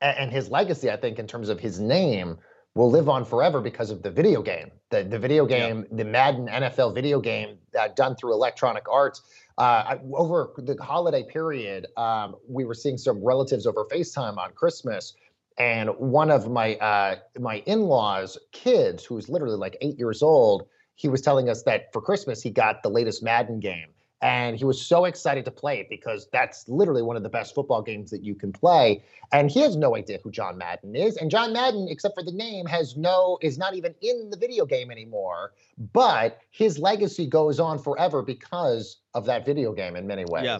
and, 0.02 0.18
and 0.18 0.32
his 0.32 0.50
legacy, 0.50 0.90
I 0.90 0.98
think, 0.98 1.20
in 1.20 1.28
terms 1.28 1.50
of 1.50 1.60
his 1.60 1.80
name 1.80 2.38
will 2.76 2.92
live 2.92 3.08
on 3.08 3.24
forever 3.24 3.62
because 3.62 3.90
of 3.90 4.04
the 4.04 4.12
video 4.12 4.42
game. 4.42 4.72
The 4.90 5.04
the 5.04 5.20
video 5.20 5.46
game, 5.46 5.86
the 5.92 6.06
Madden 6.06 6.48
NFL 6.48 6.94
video 6.94 7.20
game 7.20 7.58
uh, 7.80 7.88
done 7.96 8.16
through 8.16 8.34
Electronic 8.34 8.88
Arts. 8.90 9.22
Uh, 9.58 9.96
over 10.14 10.52
the 10.58 10.76
holiday 10.84 11.24
period, 11.24 11.88
um, 11.96 12.36
we 12.48 12.66
were 12.66 12.74
seeing 12.74 12.98
some 12.98 13.24
relatives 13.24 13.66
over 13.66 13.86
FaceTime 13.86 14.38
on 14.38 14.52
Christmas, 14.52 15.14
and 15.58 15.90
one 15.98 16.32
of 16.32 16.50
my 16.50 16.76
uh, 16.76 17.16
my 17.40 17.64
in-laws' 17.66 18.38
kids, 18.52 19.06
who's 19.06 19.30
literally 19.30 19.58
like 19.58 19.78
eight 19.82 19.98
years 19.98 20.22
old, 20.22 20.68
he 20.96 21.08
was 21.08 21.22
telling 21.22 21.50
us 21.50 21.64
that 21.64 21.92
for 21.94 22.02
Christmas 22.02 22.42
he 22.42 22.50
got 22.50 22.84
the 22.84 22.90
latest 22.90 23.24
Madden 23.24 23.60
game, 23.60 23.90
and 24.22 24.58
he 24.58 24.66
was 24.66 24.82
so 24.82 25.06
excited 25.06 25.46
to 25.46 25.52
play 25.52 25.80
it 25.80 25.88
because 25.90 26.28
that's 26.32 26.68
literally 26.68 27.02
one 27.02 27.16
of 27.16 27.24
the 27.24 27.30
best 27.30 27.56
football 27.56 27.82
games 27.82 28.12
that 28.12 28.24
you 28.24 28.36
can 28.36 28.52
play. 28.52 29.04
And 29.32 29.50
he 29.50 29.62
has 29.62 29.76
no 29.76 29.96
idea 29.96 30.20
who 30.24 30.32
John 30.32 30.58
Madden 30.58 30.96
is. 30.96 31.16
And 31.18 31.32
John 31.32 31.54
Madden, 31.54 31.88
except 31.90 32.16
for 32.16 32.24
the 32.24 32.32
name, 32.32 32.66
has 32.66 32.98
no 32.98 33.38
is 33.42 33.58
not 33.58 33.76
even 33.76 33.96
in 34.02 34.30
the 34.30 34.38
video 34.38 34.66
game 34.66 34.92
anymore. 34.92 35.54
But 35.94 36.40
his 36.52 36.80
legacy 36.80 37.28
goes 37.28 37.60
on 37.60 37.80
forever 37.80 38.22
because 38.22 38.98
of 39.14 39.26
that 39.26 39.46
video 39.46 39.74
game 39.74 39.96
in 39.96 40.08
many 40.08 40.26
ways. 40.26 40.46
Yeah. 40.46 40.60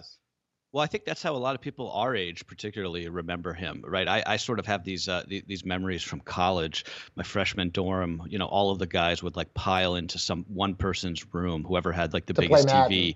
Well, 0.76 0.84
I 0.84 0.88
think 0.88 1.06
that's 1.06 1.22
how 1.22 1.34
a 1.34 1.38
lot 1.38 1.54
of 1.54 1.62
people 1.62 1.90
our 1.90 2.14
age, 2.14 2.46
particularly, 2.46 3.08
remember 3.08 3.54
him, 3.54 3.82
right? 3.82 4.06
I, 4.06 4.22
I 4.26 4.36
sort 4.36 4.58
of 4.58 4.66
have 4.66 4.84
these 4.84 5.08
uh, 5.08 5.24
these 5.26 5.64
memories 5.64 6.02
from 6.02 6.20
college, 6.20 6.84
my 7.14 7.22
freshman 7.22 7.70
dorm. 7.70 8.24
You 8.28 8.38
know, 8.38 8.44
all 8.44 8.70
of 8.70 8.78
the 8.78 8.86
guys 8.86 9.22
would 9.22 9.36
like 9.36 9.54
pile 9.54 9.94
into 9.94 10.18
some 10.18 10.44
one 10.48 10.74
person's 10.74 11.24
room, 11.32 11.64
whoever 11.64 11.92
had 11.92 12.12
like 12.12 12.26
the 12.26 12.34
biggest 12.34 12.68
TV. 12.68 13.14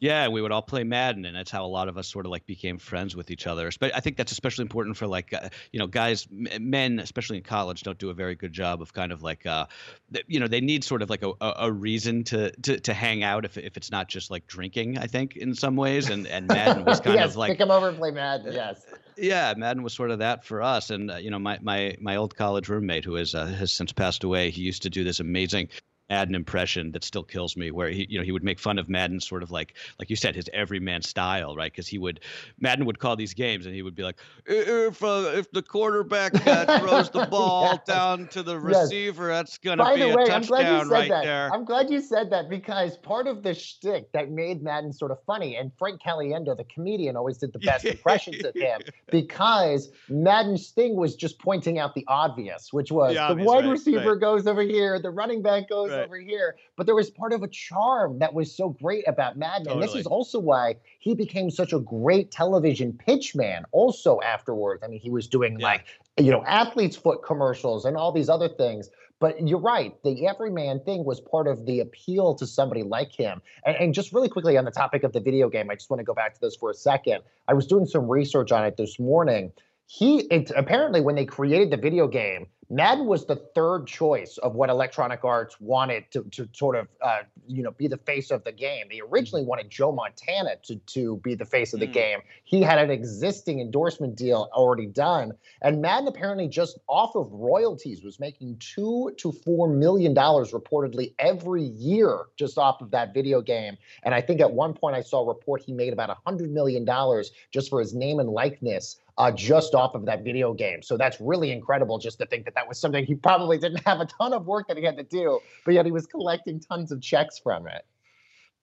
Yeah, 0.00 0.26
we 0.26 0.42
would 0.42 0.50
all 0.50 0.62
play 0.62 0.82
Madden, 0.82 1.24
and 1.26 1.36
that's 1.36 1.52
how 1.52 1.64
a 1.64 1.68
lot 1.68 1.86
of 1.86 1.96
us 1.96 2.08
sort 2.08 2.26
of 2.26 2.32
like 2.32 2.44
became 2.44 2.76
friends 2.76 3.14
with 3.14 3.30
each 3.30 3.46
other. 3.46 3.70
But 3.78 3.94
I 3.94 4.00
think 4.00 4.16
that's 4.16 4.32
especially 4.32 4.62
important 4.62 4.96
for 4.96 5.06
like 5.06 5.32
uh, 5.32 5.48
you 5.70 5.78
know 5.78 5.86
guys, 5.86 6.26
m- 6.32 6.70
men, 6.70 6.98
especially 6.98 7.36
in 7.36 7.44
college, 7.44 7.84
don't 7.84 7.98
do 7.98 8.10
a 8.10 8.14
very 8.14 8.34
good 8.34 8.52
job 8.52 8.82
of 8.82 8.92
kind 8.92 9.12
of 9.12 9.22
like 9.22 9.46
uh, 9.46 9.66
th- 10.12 10.24
you 10.26 10.40
know 10.40 10.48
they 10.48 10.60
need 10.60 10.82
sort 10.82 11.02
of 11.02 11.10
like 11.10 11.22
a, 11.22 11.30
a, 11.40 11.54
a 11.58 11.72
reason 11.72 12.24
to, 12.24 12.50
to 12.62 12.80
to 12.80 12.92
hang 12.92 13.22
out 13.22 13.44
if 13.44 13.56
if 13.56 13.76
it's 13.76 13.92
not 13.92 14.08
just 14.08 14.28
like 14.28 14.48
drinking. 14.48 14.98
I 14.98 15.06
think 15.06 15.36
in 15.36 15.54
some 15.54 15.76
ways, 15.76 16.10
and 16.10 16.26
and 16.26 16.48
Madden 16.48 16.95
was 16.98 17.04
kind 17.04 17.16
yes, 17.16 17.30
of 17.30 17.36
like 17.36 17.50
pick 17.50 17.60
him 17.60 17.70
over 17.70 17.88
and 17.88 17.98
play 17.98 18.10
Madden. 18.10 18.52
Yes. 18.52 18.84
yeah, 19.16 19.54
Madden 19.56 19.82
was 19.82 19.92
sort 19.92 20.10
of 20.10 20.18
that 20.20 20.44
for 20.44 20.62
us. 20.62 20.90
And 20.90 21.10
uh, 21.10 21.16
you 21.16 21.30
know, 21.30 21.38
my 21.38 21.58
my 21.62 21.96
my 22.00 22.16
old 22.16 22.36
college 22.36 22.68
roommate, 22.68 23.04
who 23.04 23.16
is 23.16 23.34
uh, 23.34 23.46
has 23.46 23.72
since 23.72 23.92
passed 23.92 24.24
away, 24.24 24.50
he 24.50 24.62
used 24.62 24.82
to 24.82 24.90
do 24.90 25.04
this 25.04 25.20
amazing 25.20 25.68
Madden 26.10 26.34
impression 26.34 26.92
that 26.92 27.04
still 27.04 27.22
kills 27.24 27.56
me, 27.56 27.70
where 27.70 27.88
he 27.88 28.06
you 28.08 28.18
know 28.18 28.24
he 28.24 28.32
would 28.32 28.44
make 28.44 28.58
fun 28.58 28.78
of 28.78 28.88
Madden, 28.88 29.20
sort 29.20 29.42
of 29.42 29.50
like 29.50 29.74
like 29.98 30.10
you 30.10 30.16
said, 30.16 30.34
his 30.34 30.48
everyman 30.52 31.02
style, 31.02 31.56
right? 31.56 31.72
Because 31.72 31.88
he 31.88 31.98
would 31.98 32.20
Madden 32.60 32.84
would 32.86 32.98
call 32.98 33.16
these 33.16 33.34
games, 33.34 33.66
and 33.66 33.74
he 33.74 33.82
would 33.82 33.94
be 33.94 34.02
like, 34.02 34.18
if 34.46 35.02
uh, 35.02 35.32
if 35.34 35.50
the 35.52 35.62
quarterback 35.62 36.34
uh, 36.46 36.66
throws 36.66 37.10
the 37.10 37.20
ball 37.22 37.78
Yes. 37.78 37.84
down 37.86 38.28
to 38.28 38.42
the 38.42 38.58
Yes. 38.62 38.92
receiver, 38.92 39.28
that's 39.28 39.58
gonna 39.58 39.84
By 39.84 39.94
be 39.94 40.00
the 40.00 40.08
a 40.10 40.16
way, 40.16 40.30
I'm 40.32 40.46
glad 40.46 40.68
you 40.70 40.80
touchdown 40.80 40.80
said 40.80 40.88
right 40.92 41.08
that. 41.08 41.22
there. 41.22 41.54
I'm 41.54 41.64
glad 41.64 41.90
you 41.90 42.00
said 42.00 42.30
that 42.30 42.48
because 42.48 42.96
part 42.98 43.26
of 43.26 43.42
the 43.42 43.54
shtick 43.54 44.12
that 44.12 44.30
made 44.30 44.62
Madden 44.62 44.92
sort 44.92 45.10
of 45.10 45.18
funny, 45.24 45.56
and 45.56 45.72
Frank 45.78 46.00
Caliendo, 46.02 46.56
the 46.56 46.64
comedian, 46.64 47.16
always 47.16 47.38
did 47.38 47.52
the 47.52 47.58
best 47.58 47.88
impressions 47.90 48.44
of 48.44 48.56
him 48.56 48.82
because 49.10 49.90
Madden's 50.08 50.70
thing 50.70 50.96
was 50.96 51.14
just 51.16 51.38
pointing 51.38 51.78
out 51.78 51.94
the 51.94 52.04
obvious, 52.08 52.72
which 52.72 52.90
was 52.90 53.14
The 53.14 53.20
the, 53.26 53.34
obvious, 53.34 53.36
wide 53.36 53.66
right, 53.66 53.66
receiver 53.66 54.12
right. 54.12 54.20
goes 54.20 54.46
over 54.46 54.62
here, 54.62 54.98
the 55.00 55.10
running 55.10 55.42
back 55.42 55.68
goes 55.68 55.95
Right. 55.96 56.06
over 56.06 56.18
here. 56.18 56.56
But 56.76 56.86
there 56.86 56.94
was 56.94 57.10
part 57.10 57.32
of 57.32 57.42
a 57.42 57.48
charm 57.48 58.18
that 58.18 58.32
was 58.34 58.54
so 58.54 58.70
great 58.70 59.06
about 59.08 59.36
Madden. 59.36 59.68
And 59.70 59.82
this 59.82 59.94
is 59.94 60.06
also 60.06 60.38
why 60.38 60.76
he 60.98 61.14
became 61.14 61.50
such 61.50 61.72
a 61.72 61.78
great 61.78 62.30
television 62.30 62.92
pitchman 62.92 63.64
also 63.72 64.20
afterwards. 64.20 64.82
I 64.82 64.88
mean, 64.88 65.00
he 65.00 65.10
was 65.10 65.26
doing 65.26 65.58
Yeah. 65.58 65.66
like, 65.66 65.84
you 66.18 66.30
know, 66.30 66.44
athlete's 66.44 66.96
foot 66.96 67.22
commercials 67.22 67.84
and 67.84 67.96
all 67.96 68.12
these 68.12 68.28
other 68.28 68.48
things. 68.48 68.90
But 69.18 69.48
you're 69.48 69.58
right. 69.60 69.94
The 70.02 70.26
everyman 70.26 70.80
thing 70.80 71.04
was 71.04 71.20
part 71.20 71.46
of 71.46 71.64
the 71.64 71.80
appeal 71.80 72.34
to 72.34 72.46
somebody 72.46 72.82
like 72.82 73.12
him. 73.12 73.40
And, 73.64 73.74
and 73.76 73.94
just 73.94 74.12
really 74.12 74.28
quickly 74.28 74.58
on 74.58 74.66
the 74.66 74.70
topic 74.70 75.04
of 75.04 75.12
the 75.14 75.20
video 75.20 75.48
game, 75.48 75.70
I 75.70 75.74
just 75.74 75.88
want 75.88 76.00
to 76.00 76.04
go 76.04 76.12
back 76.12 76.34
to 76.34 76.40
this 76.40 76.54
for 76.56 76.70
a 76.70 76.74
second. 76.74 77.22
I 77.48 77.54
was 77.54 77.66
doing 77.66 77.86
some 77.86 78.08
research 78.08 78.52
on 78.52 78.64
it 78.66 78.76
this 78.76 78.98
morning. 78.98 79.52
He 79.86 80.20
it, 80.32 80.50
apparently, 80.54 81.00
when 81.00 81.14
they 81.14 81.24
created 81.24 81.70
the 81.70 81.76
video 81.76 82.08
game, 82.08 82.48
Madden 82.68 83.06
was 83.06 83.26
the 83.26 83.36
third 83.36 83.86
choice 83.86 84.38
of 84.38 84.54
what 84.54 84.70
Electronic 84.70 85.24
Arts 85.24 85.60
wanted 85.60 86.10
to, 86.10 86.24
to 86.32 86.48
sort 86.52 86.74
of, 86.74 86.88
uh, 87.00 87.20
you 87.46 87.62
know, 87.62 87.70
be 87.70 87.86
the 87.86 87.96
face 87.98 88.30
of 88.32 88.42
the 88.42 88.50
game. 88.50 88.86
They 88.90 89.00
originally 89.00 89.44
wanted 89.44 89.70
Joe 89.70 89.92
Montana 89.92 90.56
to, 90.64 90.76
to 90.76 91.16
be 91.18 91.34
the 91.34 91.44
face 91.44 91.72
of 91.74 91.80
the 91.80 91.86
Mm. 91.86 91.92
game. 91.92 92.18
He 92.44 92.62
had 92.62 92.78
an 92.78 92.90
existing 92.90 93.60
endorsement 93.60 94.16
deal 94.16 94.48
already 94.52 94.86
done. 94.86 95.32
And 95.62 95.80
Madden 95.80 96.08
apparently 96.08 96.48
just 96.48 96.78
off 96.88 97.14
of 97.14 97.30
royalties 97.32 98.02
was 98.02 98.18
making 98.18 98.56
two 98.58 99.12
to 99.18 99.30
four 99.30 99.68
million 99.68 100.12
dollars 100.12 100.52
reportedly 100.52 101.14
every 101.20 101.62
year 101.62 102.24
just 102.36 102.58
off 102.58 102.80
of 102.80 102.90
that 102.90 103.14
video 103.14 103.40
game. 103.40 103.76
And 104.02 104.12
I 104.14 104.20
think 104.20 104.40
at 104.40 104.52
one 104.52 104.74
point 104.74 104.96
I 104.96 105.02
saw 105.02 105.20
a 105.22 105.26
report 105.26 105.62
he 105.62 105.72
made 105.72 105.92
about 105.92 106.10
a 106.10 106.16
hundred 106.26 106.50
million 106.50 106.84
dollars 106.84 107.30
just 107.52 107.70
for 107.70 107.78
his 107.78 107.94
name 107.94 108.18
and 108.18 108.28
likeness 108.28 108.98
uh, 109.18 109.30
just 109.30 109.74
off 109.74 109.94
of 109.94 110.04
that 110.04 110.22
video 110.24 110.52
game. 110.52 110.82
So 110.82 110.96
that's 110.96 111.20
really 111.20 111.50
incredible 111.50 111.98
just 111.98 112.18
to 112.18 112.26
think 112.26 112.44
that 112.44 112.54
that 112.56 112.66
was 112.66 112.80
something 112.80 113.06
he 113.06 113.14
probably 113.14 113.58
didn't 113.58 113.86
have 113.86 114.00
a 114.00 114.06
ton 114.06 114.32
of 114.32 114.46
work 114.46 114.66
that 114.66 114.76
he 114.76 114.82
had 114.82 114.96
to 114.96 115.04
do, 115.04 115.38
but 115.64 115.74
yet 115.74 115.84
he 115.84 115.92
was 115.92 116.06
collecting 116.06 116.58
tons 116.58 116.90
of 116.90 117.00
checks 117.00 117.38
from 117.38 117.68
it. 117.68 117.84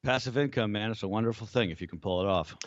Passive 0.04 0.38
income, 0.38 0.74
man, 0.74 0.92
it's 0.92 1.04
a 1.04 1.08
wonderful 1.08 1.48
thing 1.48 1.70
if 1.70 1.80
you 1.80 1.88
can 1.88 2.00
pull 2.00 2.22
it 2.22 2.28
off. 2.28 2.58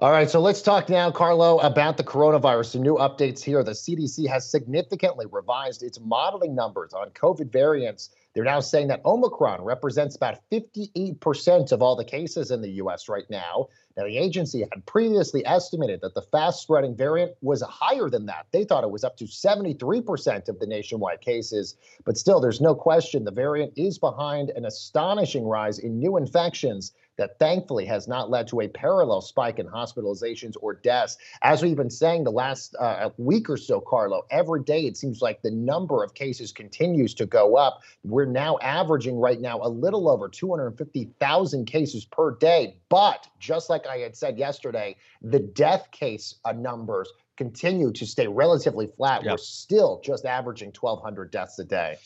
All 0.00 0.12
right, 0.12 0.30
so 0.30 0.38
let's 0.38 0.62
talk 0.62 0.88
now, 0.88 1.10
Carlo, 1.10 1.58
about 1.58 1.96
the 1.96 2.04
coronavirus. 2.04 2.66
Some 2.66 2.82
new 2.82 2.94
updates 2.94 3.42
here. 3.42 3.64
The 3.64 3.72
CDC 3.72 4.28
has 4.28 4.48
significantly 4.48 5.26
revised 5.28 5.82
its 5.82 5.98
modeling 5.98 6.54
numbers 6.54 6.92
on 6.92 7.10
COVID 7.10 7.50
variants. 7.50 8.10
They're 8.32 8.44
now 8.44 8.60
saying 8.60 8.86
that 8.88 9.04
Omicron 9.04 9.60
represents 9.60 10.14
about 10.14 10.38
58% 10.52 11.72
of 11.72 11.82
all 11.82 11.96
the 11.96 12.04
cases 12.04 12.52
in 12.52 12.62
the 12.62 12.70
US 12.82 13.08
right 13.08 13.28
now. 13.28 13.66
Now, 13.96 14.04
the 14.04 14.16
agency 14.16 14.60
had 14.60 14.86
previously 14.86 15.44
estimated 15.44 16.00
that 16.02 16.14
the 16.14 16.22
fast 16.22 16.62
spreading 16.62 16.94
variant 16.94 17.32
was 17.42 17.60
higher 17.62 18.08
than 18.08 18.26
that. 18.26 18.46
They 18.52 18.62
thought 18.62 18.84
it 18.84 18.92
was 18.92 19.02
up 19.02 19.16
to 19.16 19.24
73% 19.24 20.48
of 20.48 20.60
the 20.60 20.66
nationwide 20.68 21.22
cases. 21.22 21.74
But 22.04 22.16
still, 22.16 22.38
there's 22.38 22.60
no 22.60 22.76
question 22.76 23.24
the 23.24 23.32
variant 23.32 23.72
is 23.76 23.98
behind 23.98 24.50
an 24.50 24.64
astonishing 24.64 25.44
rise 25.44 25.80
in 25.80 25.98
new 25.98 26.18
infections 26.18 26.92
that 27.18 27.38
thankfully 27.38 27.84
has 27.84 28.08
not 28.08 28.30
led 28.30 28.48
to 28.48 28.60
a 28.60 28.68
parallel 28.68 29.20
spike 29.20 29.58
in 29.58 29.66
hospitalizations 29.66 30.54
or 30.60 30.74
deaths. 30.74 31.18
As 31.42 31.62
we've 31.62 31.76
been 31.76 31.90
saying 31.90 32.24
the 32.24 32.30
last 32.30 32.74
uh, 32.78 33.10
week 33.18 33.50
or 33.50 33.56
so, 33.56 33.80
Carlo, 33.80 34.22
every 34.30 34.62
day 34.62 34.86
it 34.86 34.96
seems 34.96 35.20
like 35.20 35.42
the 35.42 35.50
number 35.50 36.02
of 36.02 36.14
cases 36.14 36.52
continues 36.52 37.12
to 37.14 37.26
go 37.26 37.56
up. 37.56 37.82
We're 38.04 38.24
now 38.24 38.58
averaging 38.62 39.18
right 39.18 39.40
now 39.40 39.60
a 39.62 39.68
little 39.68 40.08
over 40.08 40.28
250,000 40.28 41.64
cases 41.66 42.04
per 42.04 42.36
day. 42.36 42.76
But 42.88 43.26
just 43.38 43.68
like 43.68 43.86
I 43.86 43.98
had 43.98 44.16
said 44.16 44.38
yesterday, 44.38 44.96
the 45.20 45.40
death 45.40 45.90
case 45.90 46.36
uh, 46.44 46.52
numbers 46.52 47.12
continue 47.36 47.92
to 47.92 48.06
stay 48.06 48.26
relatively 48.26 48.86
flat. 48.86 49.24
Yep. 49.24 49.32
We're 49.32 49.36
still 49.38 50.00
just 50.04 50.24
averaging 50.24 50.72
1,200 50.78 51.30
deaths 51.30 51.58
a 51.58 51.64
day. 51.64 51.96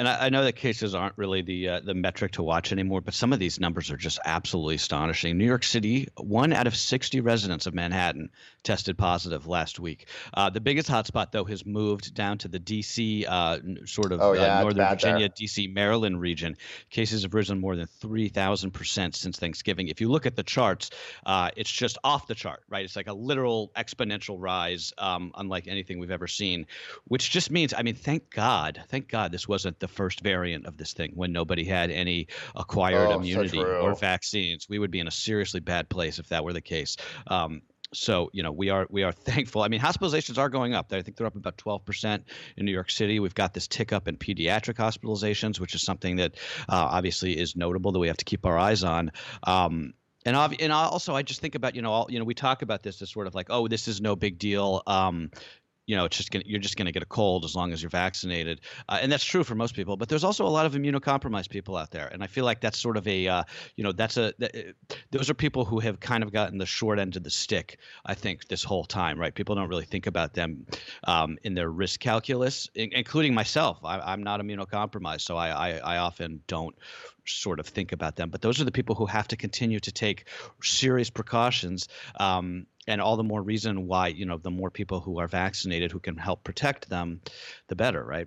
And 0.00 0.08
I, 0.08 0.26
I 0.26 0.28
know 0.30 0.44
that 0.44 0.54
cases 0.54 0.94
aren't 0.94 1.12
really 1.18 1.42
the 1.42 1.68
uh, 1.68 1.80
the 1.80 1.92
metric 1.92 2.32
to 2.32 2.42
watch 2.42 2.72
anymore, 2.72 3.02
but 3.02 3.12
some 3.12 3.34
of 3.34 3.38
these 3.38 3.60
numbers 3.60 3.90
are 3.90 3.98
just 3.98 4.18
absolutely 4.24 4.76
astonishing. 4.76 5.36
New 5.36 5.44
York 5.44 5.62
City, 5.62 6.08
one 6.16 6.54
out 6.54 6.66
of 6.66 6.74
60 6.74 7.20
residents 7.20 7.66
of 7.66 7.74
Manhattan 7.74 8.30
tested 8.62 8.96
positive 8.96 9.46
last 9.46 9.78
week. 9.78 10.06
Uh, 10.32 10.48
the 10.48 10.60
biggest 10.62 10.88
hotspot, 10.88 11.32
though, 11.32 11.44
has 11.44 11.66
moved 11.66 12.14
down 12.14 12.38
to 12.38 12.48
the 12.48 12.58
D.C. 12.58 13.26
Uh, 13.28 13.58
sort 13.84 14.12
of 14.12 14.22
Oh, 14.22 14.32
yeah, 14.32 14.56
uh, 14.56 14.62
Northern 14.62 14.78
bad 14.78 15.00
there. 15.00 15.12
Virginia, 15.12 15.28
D.C., 15.28 15.66
Maryland 15.66 16.18
region. 16.18 16.56
Cases 16.88 17.24
have 17.24 17.34
risen 17.34 17.60
more 17.60 17.76
than 17.76 17.86
3,000 18.00 18.70
percent 18.70 19.14
since 19.14 19.38
Thanksgiving. 19.38 19.88
If 19.88 20.00
you 20.00 20.08
look 20.08 20.24
at 20.24 20.34
the 20.34 20.42
charts, 20.42 20.88
uh, 21.26 21.50
it's 21.58 21.70
just 21.70 21.98
off 22.02 22.26
the 22.26 22.34
chart, 22.34 22.62
right? 22.70 22.86
It's 22.86 22.96
like 22.96 23.08
a 23.08 23.12
literal 23.12 23.70
exponential 23.76 24.36
rise, 24.38 24.94
um, 24.96 25.32
unlike 25.36 25.68
anything 25.68 25.98
we've 25.98 26.10
ever 26.10 26.26
seen 26.26 26.66
which 27.06 27.30
just 27.30 27.50
means 27.50 27.74
i 27.76 27.82
mean 27.82 27.94
thank 27.94 28.30
god 28.30 28.82
thank 28.88 29.08
god 29.08 29.32
this 29.32 29.46
wasn't 29.48 29.78
the 29.80 29.88
first 29.90 30.20
variant 30.20 30.66
of 30.66 30.76
this 30.76 30.92
thing 30.92 31.12
when 31.14 31.32
nobody 31.32 31.64
had 31.64 31.90
any 31.90 32.28
acquired 32.56 33.10
Oh, 33.10 33.18
immunity 33.18 33.58
or 33.58 33.94
vaccines 33.94 34.66
we 34.68 34.78
would 34.78 34.90
be 34.90 35.00
in 35.00 35.08
a 35.08 35.12
seriously 35.12 35.60
bad 35.60 35.88
place 35.88 36.18
if 36.18 36.28
that 36.28 36.44
were 36.44 36.52
the 36.52 36.60
case 36.60 36.96
um, 37.26 37.62
so 37.92 38.30
you 38.32 38.42
know 38.42 38.52
we 38.52 38.70
are 38.70 38.86
we 38.90 39.02
are 39.02 39.12
thankful. 39.30 39.62
I 39.62 39.68
mean 39.68 39.80
hospitalizations 39.80 40.38
are 40.38 40.48
going 40.48 40.74
up. 40.74 40.92
I 40.92 41.02
think 41.02 41.16
they're 41.16 41.26
up 41.26 41.36
about 41.36 41.56
12% 41.56 42.22
in 42.56 42.64
New 42.64 42.72
York 42.72 42.90
City. 42.90 43.20
We've 43.20 43.34
got 43.34 43.54
this 43.54 43.66
tick 43.66 43.92
up 43.92 44.08
in 44.08 44.16
pediatric 44.16 44.74
hospitalizations, 44.74 45.58
which 45.58 45.74
is 45.74 45.82
something 45.82 46.16
that 46.16 46.36
uh, 46.68 46.88
obviously 46.90 47.38
is 47.38 47.56
notable 47.56 47.92
that 47.92 47.98
we 47.98 48.08
have 48.08 48.18
to 48.18 48.24
keep 48.24 48.46
our 48.46 48.58
eyes 48.58 48.84
on. 48.84 49.12
Um, 49.42 49.94
and 50.24 50.36
and 50.36 50.72
also 50.72 51.14
I 51.14 51.22
just 51.22 51.40
think 51.40 51.54
about 51.54 51.74
you 51.74 51.82
know 51.82 51.92
all 51.92 52.06
you 52.10 52.18
know 52.18 52.24
we 52.24 52.34
talk 52.34 52.62
about 52.62 52.82
this 52.82 53.00
as 53.00 53.10
sort 53.10 53.26
of 53.26 53.34
like 53.34 53.46
oh 53.50 53.68
this 53.68 53.88
is 53.88 54.00
no 54.00 54.16
big 54.16 54.38
deal. 54.38 54.82
Um, 54.86 55.30
you 55.90 55.96
know, 55.96 56.04
it's 56.04 56.16
just 56.16 56.30
gonna 56.30 56.44
you're 56.46 56.60
just 56.60 56.76
gonna 56.76 56.92
get 56.92 57.02
a 57.02 57.06
cold 57.06 57.44
as 57.44 57.56
long 57.56 57.72
as 57.72 57.82
you're 57.82 57.90
vaccinated, 57.90 58.60
uh, 58.88 59.00
and 59.02 59.10
that's 59.10 59.24
true 59.24 59.42
for 59.42 59.56
most 59.56 59.74
people. 59.74 59.96
But 59.96 60.08
there's 60.08 60.22
also 60.22 60.46
a 60.46 60.48
lot 60.48 60.64
of 60.64 60.74
immunocompromised 60.74 61.50
people 61.50 61.76
out 61.76 61.90
there, 61.90 62.06
and 62.06 62.22
I 62.22 62.28
feel 62.28 62.44
like 62.44 62.60
that's 62.60 62.78
sort 62.78 62.96
of 62.96 63.08
a 63.08 63.26
uh, 63.26 63.42
you 63.74 63.82
know 63.82 63.90
that's 63.90 64.16
a 64.16 64.32
th- 64.34 64.76
those 65.10 65.28
are 65.28 65.34
people 65.34 65.64
who 65.64 65.80
have 65.80 65.98
kind 65.98 66.22
of 66.22 66.32
gotten 66.32 66.58
the 66.58 66.66
short 66.66 67.00
end 67.00 67.16
of 67.16 67.24
the 67.24 67.30
stick. 67.30 67.78
I 68.06 68.14
think 68.14 68.46
this 68.46 68.62
whole 68.62 68.84
time, 68.84 69.18
right? 69.18 69.34
People 69.34 69.56
don't 69.56 69.68
really 69.68 69.84
think 69.84 70.06
about 70.06 70.32
them 70.32 70.64
um, 71.08 71.38
in 71.42 71.54
their 71.54 71.70
risk 71.70 71.98
calculus, 71.98 72.70
in- 72.76 72.92
including 72.92 73.34
myself. 73.34 73.80
I, 73.84 73.98
I'm 73.98 74.22
not 74.22 74.38
immunocompromised, 74.40 75.22
so 75.22 75.36
I, 75.36 75.48
I 75.48 75.70
I 75.78 75.96
often 75.96 76.40
don't 76.46 76.76
sort 77.26 77.58
of 77.58 77.66
think 77.66 77.90
about 77.90 78.14
them. 78.14 78.30
But 78.30 78.42
those 78.42 78.60
are 78.60 78.64
the 78.64 78.70
people 78.70 78.94
who 78.94 79.06
have 79.06 79.26
to 79.26 79.36
continue 79.36 79.80
to 79.80 79.90
take 79.90 80.28
serious 80.62 81.10
precautions. 81.10 81.88
Um, 82.20 82.66
and 82.90 83.00
all 83.00 83.16
the 83.16 83.22
more 83.22 83.40
reason 83.40 83.86
why, 83.86 84.08
you 84.08 84.26
know, 84.26 84.36
the 84.36 84.50
more 84.50 84.70
people 84.70 85.00
who 85.00 85.20
are 85.20 85.28
vaccinated 85.28 85.92
who 85.92 86.00
can 86.00 86.16
help 86.16 86.42
protect 86.42 86.88
them, 86.88 87.20
the 87.68 87.76
better, 87.76 88.04
right? 88.04 88.26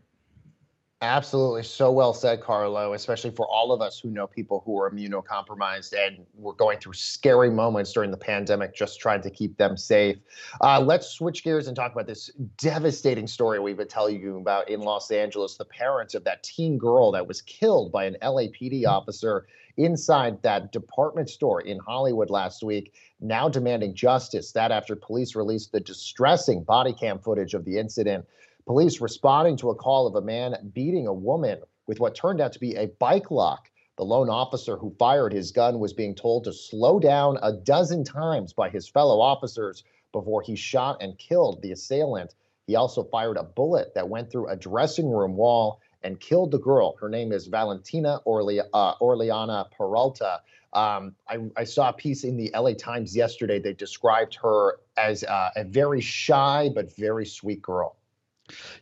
Absolutely. 1.01 1.63
So 1.63 1.91
well 1.91 2.13
said, 2.13 2.39
Carlo, 2.39 2.93
especially 2.93 3.32
for 3.32 3.46
all 3.46 3.74
of 3.74 3.82
us 3.82 4.00
who 4.00 4.10
know 4.10 4.25
people 4.25 4.63
who 4.65 4.79
are 4.79 4.89
immunocompromised 4.89 5.93
and 5.93 6.25
we're 6.34 6.53
going 6.53 6.79
through 6.79 6.93
scary 6.93 7.50
moments 7.50 7.91
during 7.91 8.10
the 8.10 8.15
pandemic, 8.15 8.74
just 8.74 9.01
trying 9.01 9.22
to 9.24 9.29
keep 9.29 9.58
them 9.58 9.75
safe. 9.75 10.15
Uh, 10.62 10.79
let's 10.79 11.10
switch 11.10 11.43
gears 11.43 11.67
and 11.67 11.75
talk 11.75 11.91
about 11.91 12.08
this 12.08 12.32
devastating 12.58 13.27
story 13.27 13.60
we've 13.60 13.75
been 13.75 13.89
telling 13.89 14.17
you 14.22 14.38
about 14.38 14.70
in 14.70 14.79
Los 14.79 15.12
Angeles. 15.12 15.58
The 15.58 15.65
parents 15.65 16.15
of 16.15 16.24
that 16.24 16.41
teen 16.41 16.77
girl 16.77 17.12
that 17.12 17.27
was 17.27 17.41
killed 17.41 17.91
by 17.91 18.05
an 18.05 18.15
LAPD 18.22 18.88
officer 18.88 19.46
inside 19.75 20.41
that 20.43 20.72
department 20.72 21.29
store 21.29 21.60
in 21.62 21.79
Hollywood 21.79 22.29
last 22.29 22.63
week, 22.63 22.93
now 23.24 23.50
demanding 23.50 23.96
justice. 23.96 24.51
That 24.51 24.72
after 24.72 24.96
police 24.96 25.36
released 25.36 25.72
the 25.72 25.80
distressing 25.80 26.63
body 26.63 26.94
cam 26.94 27.20
footage 27.20 27.53
of 27.53 27.65
the 27.65 27.80
incident. 27.80 28.25
Police 28.65 29.01
responding 29.01 29.58
to 29.58 29.70
a 29.72 29.75
call 29.75 30.08
of 30.08 30.15
a 30.15 30.22
man 30.22 30.72
beating 30.74 31.08
a 31.08 31.13
woman 31.13 31.60
with 31.88 32.00
what 32.00 32.15
turned 32.15 32.42
out 32.42 32.53
to 32.53 32.60
be 32.60 32.75
a 32.75 32.88
bike 32.88 33.32
lock. 33.32 33.70
The 33.98 34.06
lone 34.06 34.30
officer 34.30 34.77
who 34.77 34.96
fired 34.98 35.34
his 35.34 35.51
gun 35.51 35.80
was 35.80 35.94
being 35.94 36.15
told 36.15 36.46
to 36.46 36.53
slow 36.53 37.00
down 37.00 37.38
a 37.42 37.53
dozen 37.53 38.03
times 38.03 38.53
by 38.53 38.70
his 38.70 38.88
fellow 38.88 39.20
officers 39.20 39.84
before 40.12 40.42
he 40.42 40.56
shot 40.56 40.98
and 41.01 41.18
killed 41.18 41.62
the 41.62 41.72
assailant. 41.72 42.36
He 42.65 42.75
also 42.75 43.03
fired 43.03 43.38
a 43.38 43.44
bullet 43.44 43.94
that 43.96 44.10
went 44.10 44.32
through 44.32 44.48
a 44.48 44.56
dressing 44.56 45.10
room 45.10 45.36
wall 45.36 45.80
and 46.03 46.19
killed 46.19 46.51
the 46.51 46.60
girl. 46.60 46.95
Her 47.00 47.10
name 47.10 47.31
is 47.31 47.48
Valentina 47.48 48.19
Orle- 48.25 48.67
uh, 48.74 48.95
Orellana 48.95 49.69
Peralta. 49.72 50.41
Um, 50.74 51.15
I, 51.29 51.38
I, 51.55 51.63
saw 51.65 51.89
a 51.89 51.93
piece 51.93 52.24
in 52.24 52.36
the 52.36 52.50
LA 52.55 52.74
Times 52.74 53.15
yesterday. 53.15 53.60
They 53.60 53.74
described 53.74 54.36
her 54.41 54.79
as 54.98 55.24
uh, 55.24 55.51
a 55.55 55.63
very 55.63 56.01
shy 56.01 56.72
but 56.74 56.95
very 56.95 57.27
sweet 57.27 57.62
girl. 57.62 57.98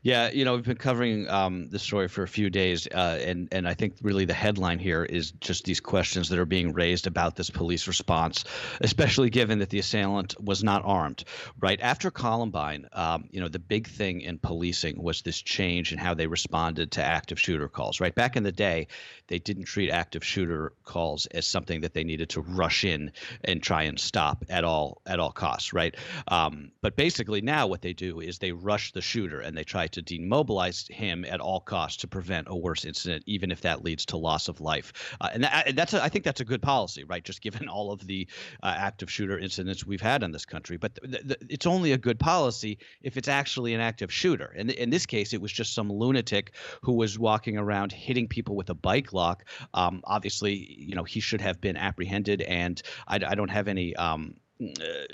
Yeah, 0.01 0.29
you 0.31 0.45
know, 0.45 0.55
we've 0.55 0.65
been 0.65 0.77
covering 0.77 1.29
um, 1.29 1.69
the 1.69 1.79
story 1.79 2.07
for 2.07 2.23
a 2.23 2.27
few 2.27 2.49
days, 2.49 2.87
uh, 2.87 3.19
and 3.21 3.47
and 3.51 3.67
I 3.67 3.73
think 3.73 3.95
really 4.01 4.25
the 4.25 4.33
headline 4.33 4.79
here 4.79 5.03
is 5.03 5.31
just 5.31 5.65
these 5.65 5.79
questions 5.79 6.29
that 6.29 6.39
are 6.39 6.45
being 6.45 6.73
raised 6.73 7.07
about 7.07 7.35
this 7.35 7.49
police 7.49 7.87
response, 7.87 8.43
especially 8.81 9.29
given 9.29 9.59
that 9.59 9.69
the 9.69 9.79
assailant 9.79 10.35
was 10.43 10.63
not 10.63 10.83
armed. 10.85 11.23
Right 11.59 11.79
after 11.81 12.11
Columbine, 12.11 12.87
um, 12.93 13.25
you 13.31 13.39
know, 13.39 13.47
the 13.47 13.59
big 13.59 13.87
thing 13.87 14.21
in 14.21 14.37
policing 14.37 15.01
was 15.01 15.21
this 15.21 15.41
change 15.41 15.91
in 15.91 15.99
how 15.99 16.13
they 16.13 16.27
responded 16.27 16.91
to 16.91 17.03
active 17.03 17.39
shooter 17.39 17.67
calls. 17.67 17.99
Right 17.99 18.13
back 18.13 18.35
in 18.35 18.43
the 18.43 18.51
day, 18.51 18.87
they 19.27 19.39
didn't 19.39 19.65
treat 19.65 19.89
active 19.91 20.23
shooter 20.23 20.73
calls 20.83 21.25
as 21.27 21.47
something 21.47 21.81
that 21.81 21.93
they 21.93 22.03
needed 22.03 22.29
to 22.29 22.41
rush 22.41 22.83
in 22.83 23.11
and 23.43 23.61
try 23.61 23.83
and 23.83 23.99
stop 23.99 24.45
at 24.49 24.63
all 24.63 25.01
at 25.05 25.19
all 25.19 25.31
costs. 25.31 25.73
Right, 25.73 25.95
um, 26.27 26.71
but 26.81 26.95
basically 26.95 27.41
now 27.41 27.67
what 27.67 27.81
they 27.81 27.93
do 27.93 28.19
is 28.19 28.39
they 28.39 28.51
rush 28.51 28.91
the 28.91 29.01
shooter 29.01 29.39
and 29.39 29.57
they 29.57 29.60
try 29.63 29.87
to 29.87 30.01
demobilize 30.01 30.87
him 30.89 31.25
at 31.25 31.39
all 31.39 31.59
costs 31.59 31.97
to 32.01 32.07
prevent 32.07 32.47
a 32.49 32.55
worse 32.55 32.85
incident, 32.85 33.23
even 33.25 33.51
if 33.51 33.61
that 33.61 33.83
leads 33.83 34.05
to 34.07 34.17
loss 34.17 34.47
of 34.47 34.61
life. 34.61 35.15
Uh, 35.21 35.29
and 35.33 35.43
that, 35.43 35.75
that's 35.75 35.93
a, 35.93 36.03
I 36.03 36.09
think 36.09 36.25
that's 36.25 36.41
a 36.41 36.45
good 36.45 36.61
policy, 36.61 37.03
right? 37.03 37.23
Just 37.23 37.41
given 37.41 37.67
all 37.67 37.91
of 37.91 38.05
the 38.07 38.27
uh, 38.63 38.73
active 38.77 39.11
shooter 39.11 39.37
incidents 39.37 39.85
we've 39.85 40.01
had 40.01 40.23
in 40.23 40.31
this 40.31 40.45
country. 40.45 40.77
But 40.77 40.95
th- 41.03 41.27
th- 41.27 41.39
it's 41.49 41.65
only 41.65 41.91
a 41.91 41.97
good 41.97 42.19
policy 42.19 42.77
if 43.01 43.17
it's 43.17 43.27
actually 43.27 43.73
an 43.73 43.81
active 43.81 44.11
shooter. 44.11 44.53
And 44.57 44.71
in 44.71 44.89
this 44.89 45.05
case, 45.05 45.33
it 45.33 45.41
was 45.41 45.51
just 45.51 45.73
some 45.73 45.91
lunatic 45.91 46.53
who 46.81 46.93
was 46.93 47.17
walking 47.17 47.57
around 47.57 47.91
hitting 47.91 48.27
people 48.27 48.55
with 48.55 48.69
a 48.69 48.75
bike 48.75 49.13
lock. 49.13 49.45
Um, 49.73 50.01
obviously, 50.05 50.53
you 50.53 50.95
know, 50.95 51.03
he 51.03 51.19
should 51.19 51.41
have 51.41 51.61
been 51.61 51.77
apprehended, 51.77 52.41
and 52.41 52.81
I, 53.07 53.15
I 53.15 53.35
don't 53.35 53.49
have 53.49 53.67
any. 53.67 53.95
Um, 53.95 54.35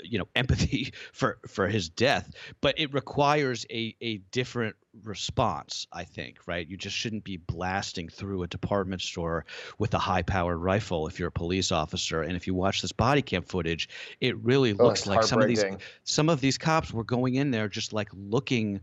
you 0.02 0.18
know 0.18 0.28
empathy 0.34 0.92
for 1.12 1.38
for 1.46 1.68
his 1.68 1.88
death 1.88 2.30
but 2.60 2.78
it 2.78 2.92
requires 2.92 3.66
a 3.70 3.94
a 4.00 4.18
different 4.30 4.76
response 5.04 5.86
i 5.92 6.04
think 6.04 6.38
right? 6.48 6.66
You 6.66 6.76
just 6.76 6.96
shouldn't 6.96 7.24
be 7.24 7.36
blasting 7.36 8.08
through 8.08 8.42
a 8.42 8.46
department 8.46 9.02
store 9.02 9.44
with 9.78 9.94
a 9.94 9.98
high 9.98 10.22
powered 10.22 10.58
rifle 10.58 11.06
if 11.06 11.18
you're 11.18 11.28
a 11.28 11.32
police 11.32 11.70
officer. 11.70 12.22
And 12.22 12.34
if 12.34 12.46
you 12.46 12.54
watch 12.54 12.80
this 12.82 12.92
body 12.92 13.22
cam 13.22 13.42
footage 13.42 13.88
it 14.20 14.36
really 14.38 14.72
oh, 14.72 14.86
looks 14.86 15.06
like 15.06 15.22
some 15.22 15.40
of 15.40 15.48
these 15.48 15.64
some 16.04 16.28
of 16.28 16.40
these 16.40 16.58
cops 16.58 16.92
were 16.92 17.04
going 17.04 17.34
in 17.34 17.50
there 17.50 17.68
just 17.68 17.92
like 17.92 18.08
looking 18.12 18.80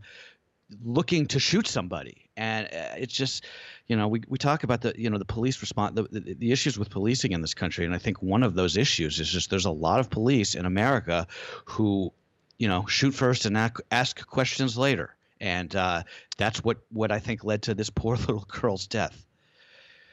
looking 0.82 1.26
to 1.26 1.40
shoot 1.40 1.66
somebody. 1.66 2.28
And 2.36 2.66
uh, 2.66 2.94
it's 2.98 3.14
just 3.14 3.44
you 3.86 3.96
know 3.96 4.08
we, 4.08 4.22
we 4.28 4.38
talk 4.38 4.64
about 4.64 4.80
the 4.80 4.94
you 4.96 5.10
know 5.10 5.18
the 5.18 5.24
police 5.24 5.60
response 5.60 5.94
the, 5.94 6.02
the, 6.04 6.34
the, 6.34 6.52
issues 6.52 6.78
with 6.78 6.90
policing 6.90 7.32
in 7.32 7.40
this 7.40 7.54
country 7.54 7.84
and 7.84 7.94
i 7.94 7.98
think 7.98 8.20
one 8.22 8.42
of 8.42 8.54
those 8.54 8.76
issues 8.76 9.20
is 9.20 9.28
just 9.28 9.48
there's 9.50 9.64
a 9.64 9.70
lot 9.70 10.00
of 10.00 10.10
police 10.10 10.54
in 10.54 10.66
america 10.66 11.26
who 11.64 12.12
you 12.58 12.68
know 12.68 12.86
shoot 12.86 13.12
first 13.12 13.46
and 13.46 13.56
ask 13.90 14.26
questions 14.26 14.76
later. 14.76 15.14
And 15.40 15.74
uh, 15.76 16.02
that's 16.38 16.64
what 16.64 16.78
what 16.90 17.12
i 17.12 17.18
think 17.18 17.44
led 17.44 17.62
to 17.62 17.74
this 17.74 17.90
poor 17.90 18.16
little 18.28 18.46
girl's 18.48 18.86
death. 18.86 19.24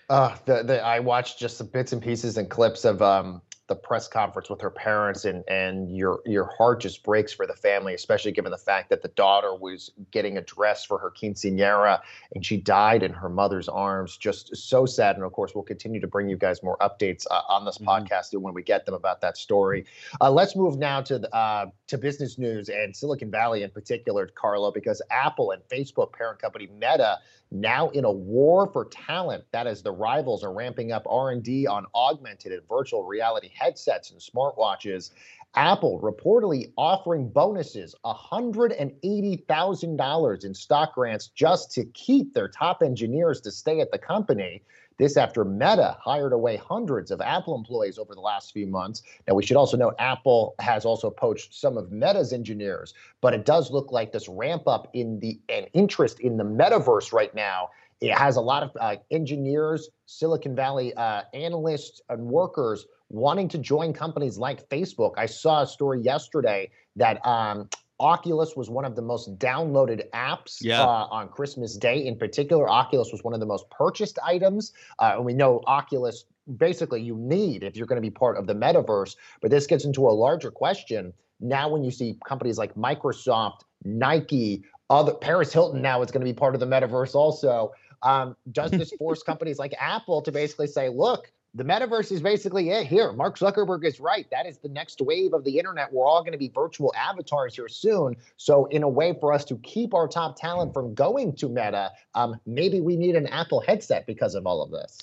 Uh, 0.10 0.36
the, 0.46 0.64
the, 0.64 0.84
I 0.84 1.00
watched 1.00 1.40
just 1.40 1.58
some 1.58 1.68
bits 1.68 1.94
and 1.94 2.02
pieces 2.02 2.38
and 2.38 2.50
clips 2.50 2.84
of 2.84 3.02
um, 3.02 3.42
the 3.68 3.76
press 3.76 4.08
conference 4.08 4.50
with 4.50 4.62
her 4.62 4.70
parents 4.70 5.26
and 5.26 5.44
and 5.48 5.96
your 5.96 6.22
your 6.26 6.50
heart 6.58 6.82
just 6.82 7.04
breaks 7.04 7.32
for 7.32 7.48
the 7.48 7.56
family 7.56 7.94
especially 7.94 8.32
given 8.32 8.52
the 8.52 8.58
fact 8.58 8.90
that 8.90 9.02
the 9.02 9.08
daughter 9.10 9.56
was 9.56 9.92
getting 10.12 10.38
a 10.38 10.42
dress 10.42 10.84
for 10.86 10.98
her 10.98 11.12
quinceanera 11.12 12.00
and 12.36 12.46
she 12.46 12.58
died 12.58 13.04
in 13.04 13.14
her 13.14 13.30
mother's 13.30 13.70
arms. 13.70 14.18
Just 14.18 14.56
so 14.56 14.86
sad. 14.86 15.16
And 15.16 15.26
of 15.26 15.32
course 15.32 15.54
we'll 15.54 15.64
continue 15.64 16.00
to 16.00 16.08
bring 16.08 16.30
you 16.30 16.38
guys 16.38 16.64
more 16.64 16.78
updates 16.80 17.26
uh, 17.30 17.42
on 17.50 17.66
this 17.66 17.78
mm-hmm. 17.78 17.90
podcast 17.90 18.38
when 18.40 18.54
we 18.54 18.64
get 18.64 18.86
them 18.86 18.96
about 18.96 19.22
that 19.22 19.38
story. 19.38 19.86
Uh, 20.22 20.32
let's 20.32 20.56
move 20.56 20.78
now 20.78 21.02
to 21.02 21.20
the, 21.20 21.36
uh, 21.36 21.68
to 21.88 21.98
business 21.98 22.38
news 22.38 22.70
and 22.70 22.96
silicon 22.96 23.30
valley 23.30 23.64
in 23.64 23.70
particular 23.70 24.28
carlo 24.28 24.72
because 24.72 25.02
apple 25.12 25.52
and 25.52 25.62
facebook 25.64 26.12
parent 26.14 26.40
company 26.40 26.68
meta 26.80 27.18
now 27.52 27.90
in 27.90 28.04
a 28.04 28.12
war 28.12 28.68
for 28.72 28.86
talent. 28.86 29.44
That 29.52 29.68
is 29.68 29.84
the 29.84 29.92
rivals 29.92 30.44
are 30.44 30.52
ramping 30.52 30.92
up 30.92 31.06
r&d 31.08 31.68
on 31.68 31.86
augmented 31.94 32.52
and 32.52 32.68
virtual 32.68 33.04
reality 33.04 33.52
headsets 33.54 34.12
and 34.12 34.20
smartwatches 34.20 35.12
apple 35.56 36.00
reportedly 36.00 36.72
offering 36.78 37.30
bonuses 37.30 37.96
$180000 38.06 40.46
in 40.46 40.54
stock 40.54 40.94
grants 40.96 41.28
just 41.28 41.72
to 41.72 41.86
keep 41.86 42.34
their 42.34 42.48
top 42.48 42.82
engineers 42.84 43.40
to 43.42 43.52
stay 43.52 43.80
at 43.80 43.92
the 43.92 44.00
company 44.00 44.64
this 44.98 45.18
after 45.18 45.44
Meta 45.44 45.98
hired 46.00 46.34
away 46.34 46.58
hundreds 46.58 47.12
of 47.12 47.22
Apple 47.22 47.56
employees 47.56 47.98
over 47.98 48.14
the 48.14 48.22
last 48.22 48.54
few 48.54 48.68
months. 48.68 49.02
Now, 49.28 49.34
we 49.34 49.46
should 49.46 49.58
also 49.58 49.78
note 49.78 49.96
Apple 50.00 50.56
has 50.60 50.86
also 50.86 51.10
poached 51.10 51.54
some 51.54 51.78
of 51.78 51.92
Meta's 51.92 52.34
engineers, 52.34 52.94
but 53.22 53.34
it 53.34 53.46
does 53.46 53.72
look 53.72 53.92
like 53.92 54.12
this 54.12 54.28
ramp 54.28 54.68
up 54.68 54.90
in 54.94 55.20
the 55.20 55.40
an 55.50 55.66
interest 55.74 56.20
in 56.20 56.38
the 56.38 56.44
metaverse 56.44 57.12
right 57.12 57.34
now. 57.34 57.70
It 58.02 58.12
has 58.12 58.36
a 58.36 58.42
lot 58.42 58.64
of 58.64 58.72
uh, 58.80 58.98
engineers, 59.12 59.90
Silicon 60.06 60.56
Valley 60.56 60.94
uh, 60.96 61.24
analysts, 61.34 62.02
and 62.10 62.26
workers 62.26 62.86
wanting 63.14 63.48
to 63.48 63.60
join 63.60 63.94
companies 63.94 64.38
like 64.38 64.68
Facebook. 64.70 65.14
I 65.18 65.28
saw 65.28 65.62
a 65.62 65.68
story 65.68 66.02
yesterday 66.02 66.72
that 66.96 67.24
um, 67.26 67.70
Oculus 68.00 68.56
was 68.56 68.72
one 68.72 68.86
of 68.86 68.96
the 68.96 69.04
most 69.04 69.38
downloaded 69.38 70.10
apps 70.12 70.58
yeah. 70.60 70.82
uh, 70.82 71.08
on 71.12 71.30
Christmas 71.30 71.78
Day. 71.78 72.06
In 72.06 72.18
particular, 72.18 72.68
Oculus 72.68 73.12
was 73.12 73.24
one 73.24 73.36
of 73.36 73.40
the 73.40 73.46
most 73.46 73.70
purchased 73.70 74.18
items. 74.26 74.74
Uh, 74.98 75.14
and 75.16 75.26
we 75.26 75.34
know 75.34 75.62
Oculus 75.68 76.26
basically 76.58 77.02
you 77.02 77.16
need 77.16 77.64
if 77.64 77.78
you're 77.78 77.86
going 77.86 78.02
to 78.02 78.06
be 78.06 78.10
part 78.10 78.36
of 78.36 78.48
the 78.48 78.56
metaverse. 78.56 79.16
But 79.42 79.52
this 79.52 79.68
gets 79.68 79.86
into 79.86 80.08
a 80.08 80.12
larger 80.12 80.50
question. 80.50 81.14
Now, 81.40 81.70
when 81.70 81.84
you 81.84 81.92
see 81.92 82.18
companies 82.28 82.58
like 82.58 82.74
Microsoft, 82.74 83.60
Nike, 83.86 84.64
other 84.90 85.14
Paris 85.14 85.54
Hilton 85.54 85.84
now 85.84 86.02
is 86.02 86.10
going 86.10 86.26
to 86.26 86.32
be 86.32 86.34
part 86.34 86.56
of 86.56 86.60
the 86.60 86.68
metaverse 86.68 87.14
also. 87.14 87.74
Um, 88.02 88.36
does 88.52 88.72
this 88.72 88.92
force 88.98 89.22
companies 89.32 89.60
like 89.60 89.76
Apple 89.80 90.22
to 90.24 90.32
basically 90.32 90.68
say, 90.68 90.90
look, 90.90 91.32
the 91.56 91.64
metaverse 91.64 92.12
is 92.12 92.22
basically 92.22 92.72
it 92.72 92.88
here. 92.88 93.12
Mark 93.14 93.38
Zuckerberg 93.38 93.86
is 93.86 94.00
right. 94.00 94.26
That 94.32 94.46
is 94.48 94.58
the 94.58 94.70
next 94.70 95.02
wave 95.02 95.34
of 95.34 95.44
the 95.44 95.60
internet. 95.60 95.94
We're 95.94 96.08
all 96.08 96.22
going 96.22 96.32
to 96.32 96.38
be 96.38 96.50
virtual 96.54 96.94
avatars 96.98 97.56
here 97.56 97.68
soon. 97.68 98.16
So, 98.38 98.66
in 98.66 98.82
a 98.82 98.90
way 98.90 99.16
for 99.20 99.32
us 99.32 99.46
to 99.46 99.58
keep 99.58 99.94
our 99.94 100.08
top 100.08 100.36
talent 100.40 100.74
from 100.74 100.96
going 100.96 101.36
to 101.36 101.50
Meta, 101.50 101.92
um, 102.16 102.40
maybe 102.46 102.82
we 102.82 102.96
need 102.96 103.16
an 103.16 103.28
Apple 103.28 103.62
headset 103.62 104.08
because 104.08 104.34
of 104.34 104.48
all 104.48 104.64
of 104.64 104.72
this. 104.72 105.00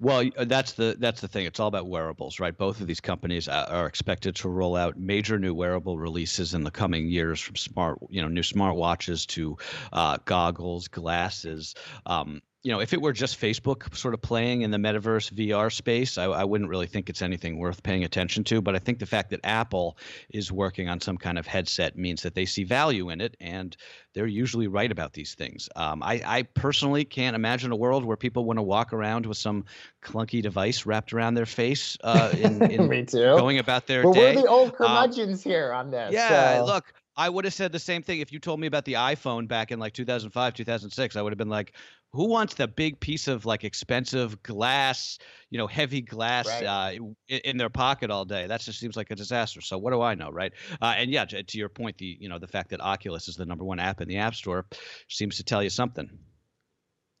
Well, 0.00 0.24
uh, 0.36 0.46
that's 0.46 0.72
the 0.72 0.96
that's 0.98 1.20
the 1.20 1.28
thing. 1.28 1.46
It's 1.46 1.60
all 1.60 1.68
about 1.68 1.86
wearables, 1.86 2.40
right? 2.40 2.56
Both 2.56 2.80
of 2.80 2.86
these 2.86 3.00
companies 3.00 3.46
uh, 3.46 3.66
are 3.68 3.86
expected 3.86 4.34
to 4.36 4.48
roll 4.48 4.74
out 4.74 4.98
major 4.98 5.38
new 5.38 5.54
wearable 5.54 5.98
releases 5.98 6.54
in 6.54 6.64
the 6.64 6.70
coming 6.70 7.08
years, 7.08 7.40
from 7.40 7.56
smart, 7.56 7.98
you 8.08 8.22
know, 8.22 8.28
new 8.28 8.42
smartwatches 8.42 9.26
to 9.28 9.58
uh, 9.92 10.18
goggles, 10.24 10.88
glasses. 10.88 11.74
Um, 12.06 12.40
you 12.62 12.70
know, 12.70 12.80
if 12.80 12.92
it 12.92 13.02
were 13.02 13.12
just 13.12 13.40
Facebook 13.40 13.94
sort 13.96 14.14
of 14.14 14.22
playing 14.22 14.62
in 14.62 14.70
the 14.70 14.78
metaverse 14.78 15.32
VR 15.32 15.72
space, 15.72 16.16
I, 16.16 16.24
I, 16.24 16.44
wouldn't 16.44 16.70
really 16.70 16.86
think 16.86 17.10
it's 17.10 17.20
anything 17.20 17.58
worth 17.58 17.82
paying 17.82 18.04
attention 18.04 18.44
to. 18.44 18.62
But 18.62 18.76
I 18.76 18.78
think 18.78 19.00
the 19.00 19.06
fact 19.06 19.30
that 19.30 19.40
Apple 19.42 19.98
is 20.30 20.52
working 20.52 20.88
on 20.88 21.00
some 21.00 21.16
kind 21.16 21.38
of 21.38 21.46
headset 21.46 21.98
means 21.98 22.22
that 22.22 22.36
they 22.36 22.46
see 22.46 22.62
value 22.62 23.10
in 23.10 23.20
it, 23.20 23.36
and 23.40 23.76
they're 24.14 24.28
usually 24.28 24.68
right 24.68 24.92
about 24.92 25.12
these 25.12 25.34
things. 25.34 25.68
Um, 25.74 26.04
I, 26.04 26.22
I, 26.24 26.42
personally 26.42 27.04
can't 27.04 27.34
imagine 27.34 27.72
a 27.72 27.76
world 27.76 28.04
where 28.04 28.16
people 28.16 28.44
want 28.44 28.58
to 28.58 28.62
walk 28.62 28.92
around 28.92 29.26
with 29.26 29.38
some 29.38 29.64
clunky 30.00 30.40
device 30.40 30.86
wrapped 30.86 31.12
around 31.12 31.34
their 31.34 31.46
face. 31.46 31.98
Uh, 32.04 32.32
in, 32.38 32.62
in 32.70 32.88
Me 32.88 33.04
too. 33.04 33.18
Going 33.18 33.58
about 33.58 33.88
their 33.88 34.04
well, 34.04 34.12
day. 34.12 34.36
We're 34.36 34.42
the 34.42 34.48
old 34.48 34.68
um, 34.68 34.76
curmudgeons 34.76 35.44
um, 35.44 35.50
here 35.50 35.72
on 35.72 35.90
this. 35.90 36.12
Yeah, 36.12 36.58
so. 36.58 36.66
look. 36.66 36.92
I 37.16 37.28
would 37.28 37.44
have 37.44 37.52
said 37.52 37.72
the 37.72 37.78
same 37.78 38.02
thing 38.02 38.20
if 38.20 38.32
you 38.32 38.38
told 38.38 38.58
me 38.58 38.66
about 38.66 38.84
the 38.84 38.94
iPhone 38.94 39.46
back 39.46 39.70
in 39.70 39.78
like 39.78 39.92
2005, 39.92 40.54
2006. 40.54 41.16
I 41.16 41.22
would 41.22 41.32
have 41.32 41.38
been 41.38 41.50
like, 41.50 41.74
who 42.12 42.28
wants 42.28 42.54
the 42.54 42.68
big 42.68 43.00
piece 43.00 43.28
of 43.28 43.44
like 43.46 43.64
expensive 43.64 44.42
glass, 44.42 45.18
you 45.50 45.58
know, 45.58 45.66
heavy 45.66 46.00
glass 46.00 46.46
right. 46.46 46.64
uh, 46.64 47.04
in, 47.28 47.40
in, 47.40 47.56
their 47.56 47.70
pocket 47.70 48.10
all 48.10 48.24
day? 48.24 48.46
That 48.46 48.60
just 48.60 48.78
seems 48.78 48.96
like 48.96 49.10
a 49.10 49.14
disaster. 49.14 49.60
So 49.60 49.78
what 49.78 49.92
do 49.92 50.00
I 50.02 50.14
know, 50.14 50.30
right? 50.30 50.52
Uh, 50.80 50.94
and 50.96 51.10
yeah, 51.10 51.24
to, 51.26 51.42
to, 51.42 51.58
your 51.58 51.68
point, 51.68 51.98
the 51.98 52.16
you 52.20 52.28
know 52.28 52.38
the 52.38 52.48
fact 52.48 52.70
that 52.70 52.80
Oculus 52.80 53.28
is 53.28 53.36
the 53.36 53.46
number 53.46 53.64
one 53.64 53.78
app 53.78 54.00
in 54.00 54.08
the 54.08 54.18
App 54.18 54.34
Store 54.34 54.66
seems 55.08 55.36
to 55.36 55.44
tell 55.44 55.62
you 55.62 55.70
something. 55.70 56.10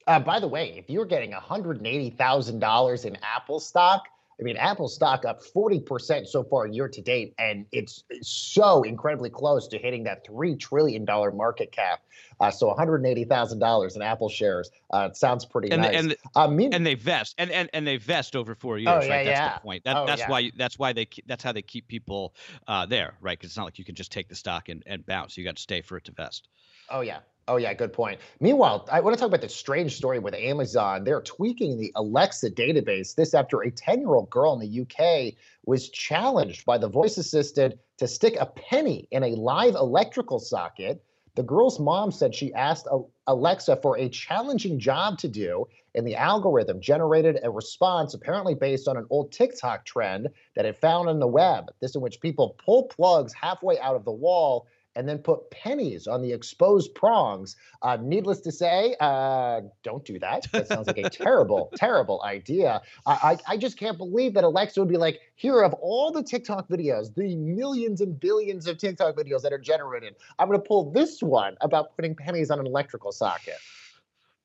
Uh, 0.06 0.18
by 0.18 0.40
the 0.40 0.48
way, 0.48 0.74
if 0.76 0.90
you're 0.90 1.06
getting 1.06 1.32
$180,000 1.32 3.04
in 3.04 3.18
Apple 3.22 3.60
stock, 3.60 4.08
I 4.42 4.44
mean, 4.44 4.56
Apple 4.56 4.88
stock 4.88 5.24
up 5.24 5.40
40% 5.40 6.26
so 6.26 6.42
far 6.42 6.66
year 6.66 6.88
to 6.88 7.00
date, 7.00 7.32
and 7.38 7.64
it's 7.70 8.02
so 8.22 8.82
incredibly 8.82 9.30
close 9.30 9.68
to 9.68 9.78
hitting 9.78 10.02
that 10.04 10.26
$3 10.26 10.58
trillion 10.58 11.06
market 11.06 11.70
cap. 11.70 12.00
Uh, 12.40 12.50
so 12.50 12.74
$180,000 12.74 13.96
in 13.96 14.02
Apple 14.02 14.28
shares. 14.28 14.68
Uh, 14.92 15.12
sounds 15.12 15.44
pretty 15.44 15.70
and, 15.70 15.82
nice. 15.82 15.94
And, 15.96 16.16
uh, 16.34 16.48
mean, 16.48 16.74
and 16.74 16.84
they 16.84 16.94
vest 16.94 17.36
and, 17.38 17.52
and, 17.52 17.70
and 17.72 17.86
they 17.86 17.98
vest 17.98 18.34
over 18.34 18.56
four 18.56 18.78
years, 18.78 18.88
Oh, 18.88 18.96
right? 18.96 19.06
yeah, 19.06 19.24
that's 19.24 19.38
yeah. 19.38 19.54
the 19.54 19.60
point. 19.60 19.84
That, 19.84 19.96
Oh, 19.96 20.06
that's 20.06 20.22
yeah. 20.22 20.30
why 20.30 20.50
that's 20.56 20.76
why 20.76 20.92
they 20.92 21.06
that's 21.26 21.44
how 21.44 21.52
they 21.52 21.62
keep 21.62 21.86
people 21.86 22.34
uh, 22.66 22.84
there, 22.86 23.14
right? 23.20 23.38
Because 23.38 23.50
it's 23.50 23.56
not 23.56 23.64
like 23.64 23.78
you 23.78 23.84
can 23.84 23.94
just 23.94 24.10
take 24.10 24.28
the 24.28 24.34
stock 24.34 24.68
and, 24.68 24.82
and 24.86 25.06
bounce. 25.06 25.36
You 25.36 25.44
got 25.44 25.54
to 25.54 25.62
stay 25.62 25.82
for 25.82 25.96
it 25.96 26.04
to 26.04 26.12
vest. 26.12 26.48
Oh 26.90 27.02
yeah. 27.02 27.20
Oh 27.48 27.56
yeah, 27.56 27.74
good 27.74 27.92
point. 27.92 28.20
Meanwhile, 28.40 28.88
I 28.90 29.00
want 29.00 29.14
to 29.14 29.20
talk 29.20 29.28
about 29.28 29.40
this 29.40 29.54
strange 29.54 29.96
story 29.96 30.20
with 30.20 30.34
Amazon. 30.34 31.02
They're 31.02 31.20
tweaking 31.20 31.76
the 31.76 31.90
Alexa 31.96 32.50
database. 32.50 33.14
This 33.14 33.34
after 33.34 33.62
a 33.62 33.70
10-year-old 33.70 34.30
girl 34.30 34.52
in 34.52 34.60
the 34.60 34.80
UK 34.82 35.34
was 35.66 35.88
challenged 35.88 36.64
by 36.64 36.78
the 36.78 36.88
voice 36.88 37.18
assistant 37.18 37.74
to 37.98 38.06
stick 38.06 38.36
a 38.38 38.46
penny 38.46 39.08
in 39.10 39.24
a 39.24 39.34
live 39.34 39.74
electrical 39.74 40.38
socket. 40.38 41.02
The 41.34 41.42
girl's 41.42 41.80
mom 41.80 42.12
said 42.12 42.34
she 42.34 42.52
asked 42.54 42.86
Alexa 43.26 43.76
for 43.76 43.98
a 43.98 44.08
challenging 44.08 44.78
job 44.78 45.18
to 45.18 45.28
do, 45.28 45.66
and 45.94 46.06
the 46.06 46.14
algorithm 46.14 46.80
generated 46.80 47.40
a 47.42 47.50
response 47.50 48.14
apparently 48.14 48.54
based 48.54 48.86
on 48.86 48.96
an 48.96 49.06
old 49.10 49.32
TikTok 49.32 49.84
trend 49.84 50.28
that 50.54 50.66
it 50.66 50.76
found 50.76 51.08
on 51.08 51.18
the 51.18 51.26
web. 51.26 51.70
This 51.80 51.94
in 51.94 52.02
which 52.02 52.20
people 52.20 52.56
pull 52.64 52.84
plugs 52.84 53.32
halfway 53.32 53.80
out 53.80 53.96
of 53.96 54.04
the 54.04 54.12
wall 54.12 54.66
and 54.96 55.08
then 55.08 55.18
put 55.18 55.50
pennies 55.50 56.06
on 56.06 56.22
the 56.22 56.32
exposed 56.32 56.94
prongs. 56.94 57.56
Uh, 57.82 57.98
needless 58.00 58.40
to 58.40 58.52
say, 58.52 58.94
uh, 59.00 59.60
don't 59.82 60.04
do 60.04 60.18
that. 60.18 60.46
That 60.52 60.68
sounds 60.68 60.86
like 60.86 60.98
a 60.98 61.10
terrible, 61.10 61.72
terrible 61.76 62.22
idea. 62.22 62.82
I, 63.06 63.38
I, 63.48 63.54
I 63.54 63.56
just 63.56 63.78
can't 63.78 63.98
believe 63.98 64.34
that 64.34 64.44
Alexa 64.44 64.80
would 64.80 64.88
be 64.88 64.96
like, 64.96 65.20
here 65.34 65.62
of 65.62 65.72
all 65.74 66.10
the 66.10 66.22
TikTok 66.22 66.68
videos, 66.68 67.14
the 67.14 67.34
millions 67.36 68.00
and 68.00 68.18
billions 68.18 68.66
of 68.66 68.78
TikTok 68.78 69.16
videos 69.16 69.42
that 69.42 69.52
are 69.52 69.58
generated, 69.58 70.14
I'm 70.38 70.48
going 70.48 70.60
to 70.60 70.66
pull 70.66 70.90
this 70.90 71.22
one 71.22 71.56
about 71.60 71.96
putting 71.96 72.14
pennies 72.14 72.50
on 72.50 72.60
an 72.60 72.66
electrical 72.66 73.12
socket. 73.12 73.58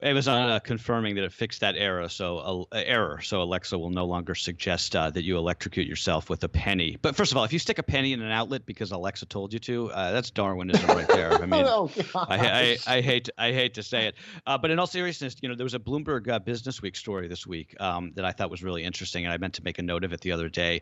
Amazon 0.02 0.50
uh, 0.50 0.60
confirming 0.60 1.16
that 1.16 1.24
it 1.24 1.34
fixed 1.34 1.62
that 1.62 1.76
error, 1.76 2.08
so 2.08 2.68
uh, 2.72 2.78
error, 2.78 3.20
so 3.22 3.42
Alexa 3.42 3.76
will 3.80 3.90
no 3.90 4.06
longer 4.06 4.36
suggest 4.36 4.96
uh, 4.96 5.10
that 5.10 5.24
you 5.24 5.38
electrocute 5.38 5.88
yourself 5.88 6.30
with 6.30 6.44
a 6.44 6.50
penny. 6.50 6.98
But 7.02 7.16
first 7.16 7.32
of 7.32 7.38
all, 7.38 7.44
if 7.44 7.52
you 7.52 7.58
stick 7.58 7.80
a 7.80 7.84
penny 7.84 8.14
in 8.14 8.22
an 8.22 8.32
outlet 8.32 8.68
because 8.68 8.92
Alexa 8.92 9.26
told 9.26 9.54
you 9.54 9.60
to, 9.60 9.92
uh, 9.92 10.12
that's 10.12 10.30
Darwinism 10.30 10.88
right 10.90 11.08
there. 11.08 11.34
I 11.34 11.48
mean, 11.48 11.64
oh, 11.68 11.90
I, 12.14 12.78
I, 12.88 12.98
I 12.98 13.02
hate 13.02 13.26
to, 13.26 13.34
I 13.40 13.52
hate 13.52 13.74
to 13.74 13.84
say 13.84 14.06
it, 14.06 14.16
uh, 14.46 14.56
but 14.56 14.70
in 14.70 14.78
all 14.78 14.86
seriousness, 14.86 15.36
you 15.42 15.50
know, 15.50 15.56
there 15.56 15.66
was 15.66 15.74
a 15.74 15.80
Bloomberg 15.80 16.30
uh, 16.30 16.38
Business 16.38 16.80
Week 16.80 16.96
story 16.96 17.28
this 17.28 17.48
week 17.48 17.76
um, 17.82 18.12
that 18.14 18.24
I 18.24 18.32
thought 18.32 18.52
was 18.52 18.62
really 18.62 18.84
interesting, 18.84 19.26
and 19.26 19.34
I 19.34 19.38
meant 19.38 19.56
to 19.56 19.64
make 19.64 19.80
a 19.80 19.84
note 19.84 20.04
of 20.04 20.14
it 20.14 20.22
the 20.22 20.32
other 20.32 20.48
day. 20.48 20.82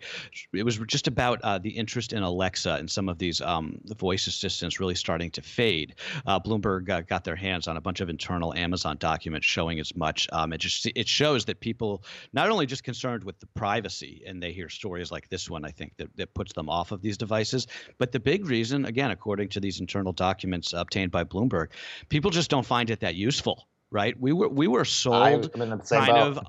It 0.51 0.63
was 0.63 0.77
just 0.87 1.07
about 1.07 1.39
uh, 1.41 1.57
the 1.57 1.69
interest 1.69 2.11
in 2.11 2.21
Alexa 2.21 2.73
and 2.73 2.91
some 2.91 3.07
of 3.07 3.17
these 3.17 3.39
um, 3.39 3.79
voice 3.97 4.27
assistants 4.27 4.81
really 4.81 4.95
starting 4.95 5.31
to 5.31 5.41
fade. 5.41 5.95
Uh, 6.25 6.37
Bloomberg 6.37 6.89
uh, 6.89 6.99
got 6.99 7.23
their 7.23 7.37
hands 7.37 7.69
on 7.69 7.77
a 7.77 7.81
bunch 7.81 8.01
of 8.01 8.09
internal 8.09 8.53
Amazon 8.53 8.97
documents 9.05 9.45
showing 9.45 9.79
as 9.79 9.95
much. 9.95 10.27
Um, 10.31 10.51
it 10.51 10.57
just 10.57 10.87
it 10.87 11.07
shows 11.07 11.45
that 11.45 11.59
people 11.59 12.03
not 12.33 12.49
only 12.49 12.65
just 12.65 12.83
concerned 12.83 13.23
with 13.23 13.37
the 13.39 13.45
privacy, 13.47 14.23
and 14.27 14.41
they 14.41 14.51
hear 14.51 14.69
stories 14.69 15.11
like 15.11 15.29
this 15.29 15.47
one, 15.47 15.63
I 15.63 15.69
think 15.69 15.91
that 15.97 16.09
that 16.17 16.33
puts 16.33 16.53
them 16.53 16.69
off 16.69 16.91
of 16.91 17.01
these 17.01 17.17
devices, 17.17 17.67
but 17.99 18.11
the 18.11 18.19
big 18.19 18.47
reason, 18.47 18.85
again, 18.85 19.11
according 19.11 19.49
to 19.49 19.59
these 19.59 19.79
internal 19.79 20.13
documents 20.13 20.73
obtained 20.73 21.11
by 21.11 21.23
Bloomberg, 21.23 21.67
people 22.09 22.31
just 22.31 22.49
don't 22.49 22.65
find 22.65 22.89
it 22.89 22.99
that 23.01 23.15
useful. 23.15 23.67
Right? 23.91 24.19
We 24.19 24.33
were 24.33 24.49
we 24.49 24.67
were 24.67 24.85
sold 24.85 25.53
kind 25.53 26.07
boat. 26.07 26.37
of 26.37 26.39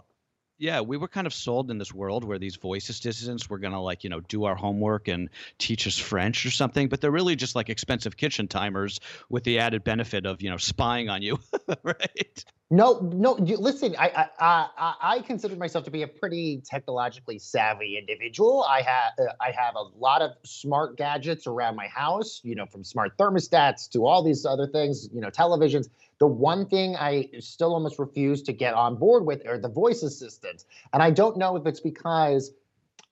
yeah 0.59 0.81
we 0.81 0.97
were 0.97 1.09
kind 1.09 1.27
of 1.27 1.35
sold 1.35 1.71
in 1.71 1.79
this 1.79 1.93
world 1.93 2.25
where 2.25 2.39
these 2.39 2.57
voice 2.57 2.89
assistants 2.89 3.49
were 3.49 3.59
going 3.59 3.73
to 3.73 3.81
like 3.81 4.05
you 4.05 4.11
know 4.11 4.21
do 4.21 4.45
our 4.45 4.55
homework 4.55 5.09
and 5.09 5.29
teach 5.59 5.87
us 5.87 5.99
french 5.99 6.45
or 6.47 6.51
something 6.51 6.89
but 6.89 7.01
they're 7.01 7.11
really 7.11 7.37
just 7.37 7.55
like 7.55 7.69
expensive 7.69 8.17
kitchen 8.17 8.49
timers 8.49 9.01
with 9.29 9.45
the 9.45 9.59
added 9.59 9.85
benefit 9.85 10.27
of 10.27 10.43
you 10.43 10.51
know 10.51 10.57
spying 10.57 11.09
on 11.09 11.23
you 11.23 11.39
right 11.83 12.45
No, 12.69 12.99
no. 12.99 13.39
You, 13.39 13.59
listen, 13.59 13.95
I, 13.97 14.29
I, 14.41 14.69
I, 14.77 14.95
I- 15.01 15.21
consider 15.21 15.55
myself 15.55 15.85
to 15.85 15.91
be 15.91 16.03
a 16.03 16.09
pretty 16.09 16.63
technologically 16.69 17.39
savvy 17.39 17.97
individual. 17.97 18.65
I 18.69 18.83
have, 18.83 19.13
uh, 19.21 19.33
I 19.41 19.53
have 19.53 19.77
a 19.77 19.83
lot 19.97 20.21
of 20.21 20.33
smart 20.45 20.97
gadgets 20.97 21.47
around 21.47 21.77
my 21.77 21.87
house. 21.87 22.41
You 22.43 22.57
know, 22.57 22.67
from 22.67 22.83
smart 22.83 23.17
thermostats 23.19 23.89
to 23.91 24.05
all 24.05 24.25
these 24.25 24.45
other 24.45 24.67
things. 24.67 25.09
You 25.15 25.21
know, 25.21 25.31
televisions. 25.31 25.89
The 26.19 26.27
one 26.27 26.67
thing 26.67 26.97
I 26.97 27.29
still 27.39 27.73
almost 27.73 27.99
refuse 28.01 28.43
to 28.45 28.53
get 28.53 28.75
on 28.75 28.97
board 28.97 29.27
with 29.27 29.47
are 29.47 29.59
the 29.59 29.69
voice 29.69 30.03
assistants, 30.03 30.65
and 30.93 31.03
I 31.03 31.11
don't 31.11 31.37
know 31.37 31.57
if 31.57 31.67
it's 31.67 31.81
because 31.81 32.53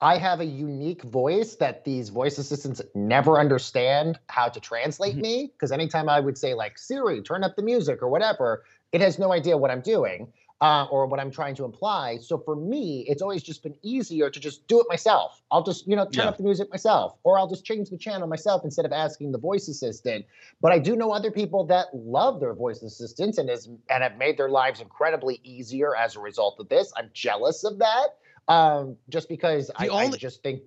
I 0.01 0.17
have 0.17 0.41
a 0.41 0.45
unique 0.45 1.03
voice 1.03 1.55
that 1.55 1.85
these 1.85 2.09
voice 2.09 2.37
assistants 2.37 2.81
never 2.93 3.39
understand 3.39 4.19
how 4.27 4.49
to 4.49 4.59
translate 4.59 5.15
Mhm. 5.15 5.21
me. 5.21 5.47
Because 5.47 5.71
anytime 5.71 6.09
I 6.09 6.19
would 6.19 6.37
say 6.37 6.53
like 6.53 6.77
Siri, 6.77 7.21
turn 7.21 7.43
up 7.43 7.55
the 7.55 7.61
music 7.61 8.01
or 8.03 8.09
whatever, 8.09 8.63
it 8.95 9.01
has 9.01 9.19
no 9.19 9.33
idea 9.33 9.57
what 9.57 9.71
I'm 9.71 9.81
doing 9.81 10.31
uh, 10.61 10.85
or 10.89 11.05
what 11.05 11.19
I'm 11.19 11.29
trying 11.29 11.53
to 11.55 11.65
imply. 11.65 12.17
So 12.21 12.37
for 12.37 12.55
me, 12.55 13.05
it's 13.09 13.21
always 13.21 13.43
just 13.43 13.61
been 13.61 13.75
easier 13.81 14.29
to 14.29 14.39
just 14.39 14.65
do 14.67 14.79
it 14.79 14.87
myself. 14.87 15.41
I'll 15.51 15.63
just, 15.63 15.85
you 15.85 15.97
know, 15.97 16.05
turn 16.05 16.23
Yeah. 16.23 16.29
up 16.29 16.37
the 16.37 16.43
music 16.43 16.69
myself, 16.71 17.17
or 17.23 17.37
I'll 17.37 17.49
just 17.55 17.65
change 17.65 17.89
the 17.89 17.97
channel 17.97 18.25
myself 18.25 18.61
instead 18.63 18.85
of 18.85 18.93
asking 18.93 19.33
the 19.33 19.37
voice 19.37 19.67
assistant. 19.67 20.25
But 20.61 20.71
I 20.71 20.79
do 20.79 20.95
know 20.95 21.11
other 21.11 21.29
people 21.29 21.65
that 21.65 21.87
love 21.93 22.39
their 22.39 22.53
voice 22.53 22.81
assistants 22.83 23.37
and 23.37 23.49
is 23.49 23.67
and 23.89 24.01
have 24.01 24.15
made 24.17 24.37
their 24.37 24.49
lives 24.49 24.79
incredibly 24.79 25.41
easier 25.43 25.93
as 25.93 26.15
a 26.15 26.21
result 26.21 26.55
of 26.61 26.69
this. 26.69 26.93
I'm 26.95 27.09
jealous 27.13 27.65
of 27.65 27.79
that. 27.79 28.07
Um, 28.47 28.95
just 29.09 29.27
because 29.27 29.71
I, 29.75 29.89
I 29.89 30.09
just 30.11 30.41
think 30.41 30.61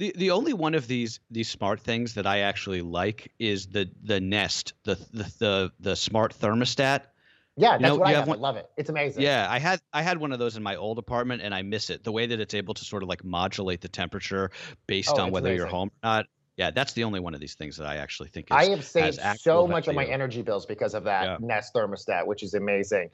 the 0.00 0.12
the 0.16 0.30
only 0.32 0.52
one 0.52 0.74
of 0.74 0.88
these 0.88 1.20
these 1.30 1.48
smart 1.48 1.78
things 1.80 2.14
that 2.14 2.26
i 2.26 2.40
actually 2.40 2.82
like 2.82 3.32
is 3.38 3.66
the 3.66 3.88
the 4.02 4.20
nest 4.20 4.72
the 4.84 4.96
the 5.12 5.32
the, 5.38 5.72
the 5.78 5.94
smart 5.94 6.34
thermostat 6.34 7.02
yeah, 7.56 7.72
that's 7.72 7.82
know, 7.82 7.96
what 7.96 8.06
I 8.06 8.10
have. 8.12 8.20
have 8.20 8.28
I 8.28 8.30
one- 8.30 8.40
love 8.40 8.56
it. 8.56 8.70
It's 8.78 8.88
amazing. 8.88 9.22
Yeah, 9.22 9.46
I 9.50 9.58
had 9.58 9.80
I 9.92 10.00
had 10.00 10.18
one 10.18 10.32
of 10.32 10.38
those 10.38 10.56
in 10.56 10.62
my 10.62 10.76
old 10.76 10.98
apartment, 10.98 11.42
and 11.42 11.54
I 11.54 11.60
miss 11.60 11.90
it. 11.90 12.04
The 12.04 12.12
way 12.12 12.24
that 12.26 12.40
it's 12.40 12.54
able 12.54 12.72
to 12.72 12.84
sort 12.84 13.02
of 13.02 13.08
like 13.08 13.22
modulate 13.22 13.82
the 13.82 13.88
temperature 13.88 14.50
based 14.86 15.12
Oh, 15.12 15.22
on 15.22 15.30
whether 15.30 15.52
you're 15.52 15.66
home 15.66 15.88
or 15.88 16.08
not. 16.08 16.26
Yeah, 16.56 16.70
that's 16.70 16.94
the 16.94 17.04
only 17.04 17.20
one 17.20 17.34
of 17.34 17.40
these 17.40 17.54
things 17.54 17.76
that 17.76 17.86
I 17.86 17.96
actually 17.96 18.30
think 18.30 18.46
is. 18.50 18.56
I 18.56 18.70
have 18.70 18.84
saved 18.84 19.20
so 19.40 19.66
much 19.66 19.88
of 19.88 19.94
my 19.94 20.06
energy 20.06 20.40
bills 20.40 20.64
because 20.64 20.94
of 20.94 21.04
that 21.04 21.24
Yeah. 21.24 21.36
Nest 21.40 21.74
thermostat, 21.74 22.26
which 22.26 22.42
is 22.42 22.54
amazing. 22.54 23.10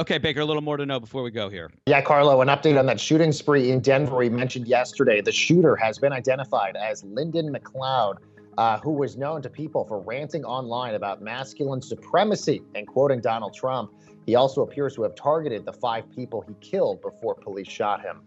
Okay, 0.00 0.16
Baker, 0.16 0.40
a 0.40 0.46
little 0.46 0.62
more 0.62 0.78
to 0.78 0.86
know 0.86 0.98
before 0.98 1.22
we 1.22 1.30
go 1.30 1.50
here. 1.50 1.70
Yeah, 1.84 2.00
Carlo, 2.00 2.40
an 2.40 2.48
update 2.48 2.78
on 2.78 2.86
that 2.86 2.98
shooting 2.98 3.32
spree 3.32 3.70
in 3.70 3.80
Denver 3.80 4.16
we 4.16 4.30
mentioned 4.30 4.66
yesterday. 4.66 5.20
The 5.20 5.30
shooter 5.30 5.76
has 5.76 5.98
been 5.98 6.10
identified 6.10 6.74
as 6.74 7.04
Lyndon 7.04 7.52
McLeod, 7.52 8.14
uh, 8.56 8.78
who 8.78 8.92
was 8.92 9.18
known 9.18 9.42
to 9.42 9.50
people 9.50 9.84
for 9.84 10.00
ranting 10.00 10.42
online 10.42 10.94
about 10.94 11.20
masculine 11.20 11.82
supremacy 11.82 12.62
and 12.74 12.86
quoting 12.86 13.20
Donald 13.20 13.52
Trump. 13.52 13.92
He 14.24 14.36
also 14.36 14.62
appears 14.62 14.94
to 14.94 15.02
have 15.02 15.14
targeted 15.16 15.66
the 15.66 15.74
five 15.74 16.10
people 16.10 16.42
he 16.48 16.54
killed 16.66 17.02
before 17.02 17.34
police 17.34 17.68
shot 17.68 18.00
him. 18.00 18.22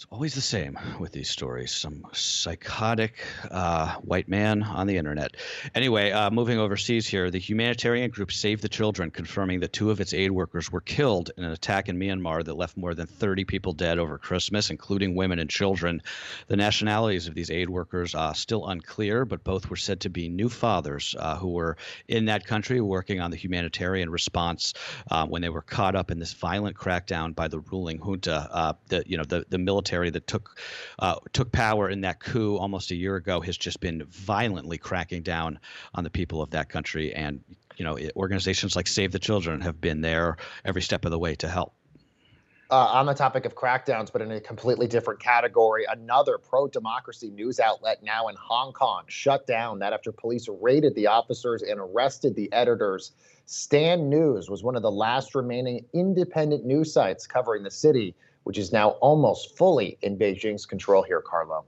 It's 0.00 0.06
always 0.10 0.34
the 0.34 0.40
same 0.40 0.78
with 0.98 1.12
these 1.12 1.28
stories. 1.28 1.74
Some 1.74 2.06
psychotic 2.14 3.22
uh, 3.50 3.96
white 3.96 4.30
man 4.30 4.62
on 4.62 4.86
the 4.86 4.96
internet. 4.96 5.36
Anyway, 5.74 6.10
uh, 6.10 6.30
moving 6.30 6.58
overseas 6.58 7.06
here, 7.06 7.30
the 7.30 7.38
humanitarian 7.38 8.10
group 8.10 8.32
Save 8.32 8.62
the 8.62 8.68
Children 8.70 9.10
confirming 9.10 9.60
that 9.60 9.74
two 9.74 9.90
of 9.90 10.00
its 10.00 10.14
aid 10.14 10.30
workers 10.30 10.72
were 10.72 10.80
killed 10.80 11.32
in 11.36 11.44
an 11.44 11.52
attack 11.52 11.90
in 11.90 11.98
Myanmar 11.98 12.42
that 12.42 12.54
left 12.54 12.78
more 12.78 12.94
than 12.94 13.08
30 13.08 13.44
people 13.44 13.74
dead 13.74 13.98
over 13.98 14.16
Christmas, 14.16 14.70
including 14.70 15.16
women 15.16 15.38
and 15.38 15.50
children. 15.50 16.00
The 16.46 16.56
nationalities 16.56 17.28
of 17.28 17.34
these 17.34 17.50
aid 17.50 17.68
workers 17.68 18.14
are 18.14 18.34
still 18.34 18.68
unclear, 18.68 19.26
but 19.26 19.44
both 19.44 19.68
were 19.68 19.76
said 19.76 20.00
to 20.00 20.08
be 20.08 20.30
new 20.30 20.48
fathers 20.48 21.14
uh, 21.18 21.36
who 21.36 21.48
were 21.48 21.76
in 22.08 22.24
that 22.24 22.46
country 22.46 22.80
working 22.80 23.20
on 23.20 23.30
the 23.30 23.36
humanitarian 23.36 24.08
response 24.08 24.72
uh, 25.10 25.26
when 25.26 25.42
they 25.42 25.50
were 25.50 25.60
caught 25.60 25.94
up 25.94 26.10
in 26.10 26.18
this 26.18 26.32
violent 26.32 26.74
crackdown 26.74 27.34
by 27.34 27.48
the 27.48 27.60
ruling 27.60 27.98
junta. 27.98 28.48
Uh, 28.50 28.72
the 28.88 29.02
you 29.04 29.18
know 29.18 29.24
the 29.24 29.44
the 29.50 29.58
military 29.58 29.89
that 29.90 30.26
took 30.26 30.58
uh, 30.98 31.16
took 31.32 31.50
power 31.52 31.88
in 31.88 32.02
that 32.02 32.20
coup 32.20 32.56
almost 32.56 32.90
a 32.90 32.94
year 32.94 33.16
ago 33.16 33.40
has 33.40 33.56
just 33.56 33.80
been 33.80 34.04
violently 34.04 34.78
cracking 34.78 35.22
down 35.22 35.58
on 35.94 36.04
the 36.04 36.10
people 36.10 36.40
of 36.40 36.50
that 36.50 36.68
country, 36.68 37.12
and 37.12 37.42
you 37.76 37.84
know 37.84 37.98
organizations 38.16 38.76
like 38.76 38.86
Save 38.86 39.12
the 39.12 39.18
Children 39.18 39.60
have 39.62 39.80
been 39.80 40.00
there 40.00 40.36
every 40.64 40.82
step 40.82 41.04
of 41.04 41.10
the 41.10 41.18
way 41.18 41.34
to 41.36 41.48
help. 41.48 41.74
Uh, 42.70 42.86
on 42.92 43.04
the 43.04 43.14
topic 43.14 43.44
of 43.46 43.56
crackdowns, 43.56 44.12
but 44.12 44.22
in 44.22 44.30
a 44.30 44.40
completely 44.40 44.86
different 44.86 45.18
category, 45.18 45.84
another 45.90 46.38
pro 46.38 46.68
democracy 46.68 47.28
news 47.28 47.58
outlet 47.58 48.00
now 48.00 48.28
in 48.28 48.36
Hong 48.36 48.72
Kong 48.72 49.02
shut 49.08 49.44
down 49.44 49.80
that 49.80 49.92
after 49.92 50.12
police 50.12 50.48
raided 50.48 50.94
the 50.94 51.08
officers 51.08 51.62
and 51.62 51.80
arrested 51.80 52.36
the 52.36 52.52
editors. 52.52 53.10
Stand 53.46 54.08
News 54.08 54.48
was 54.48 54.62
one 54.62 54.76
of 54.76 54.82
the 54.82 54.90
last 54.90 55.34
remaining 55.34 55.84
independent 55.92 56.64
news 56.64 56.92
sites 56.92 57.26
covering 57.26 57.64
the 57.64 57.72
city 57.72 58.14
which 58.44 58.58
is 58.58 58.72
now 58.72 58.90
almost 59.00 59.56
fully 59.56 59.98
in 60.02 60.18
Beijing's 60.18 60.66
control 60.66 61.02
here, 61.02 61.20
Carlo. 61.20 61.64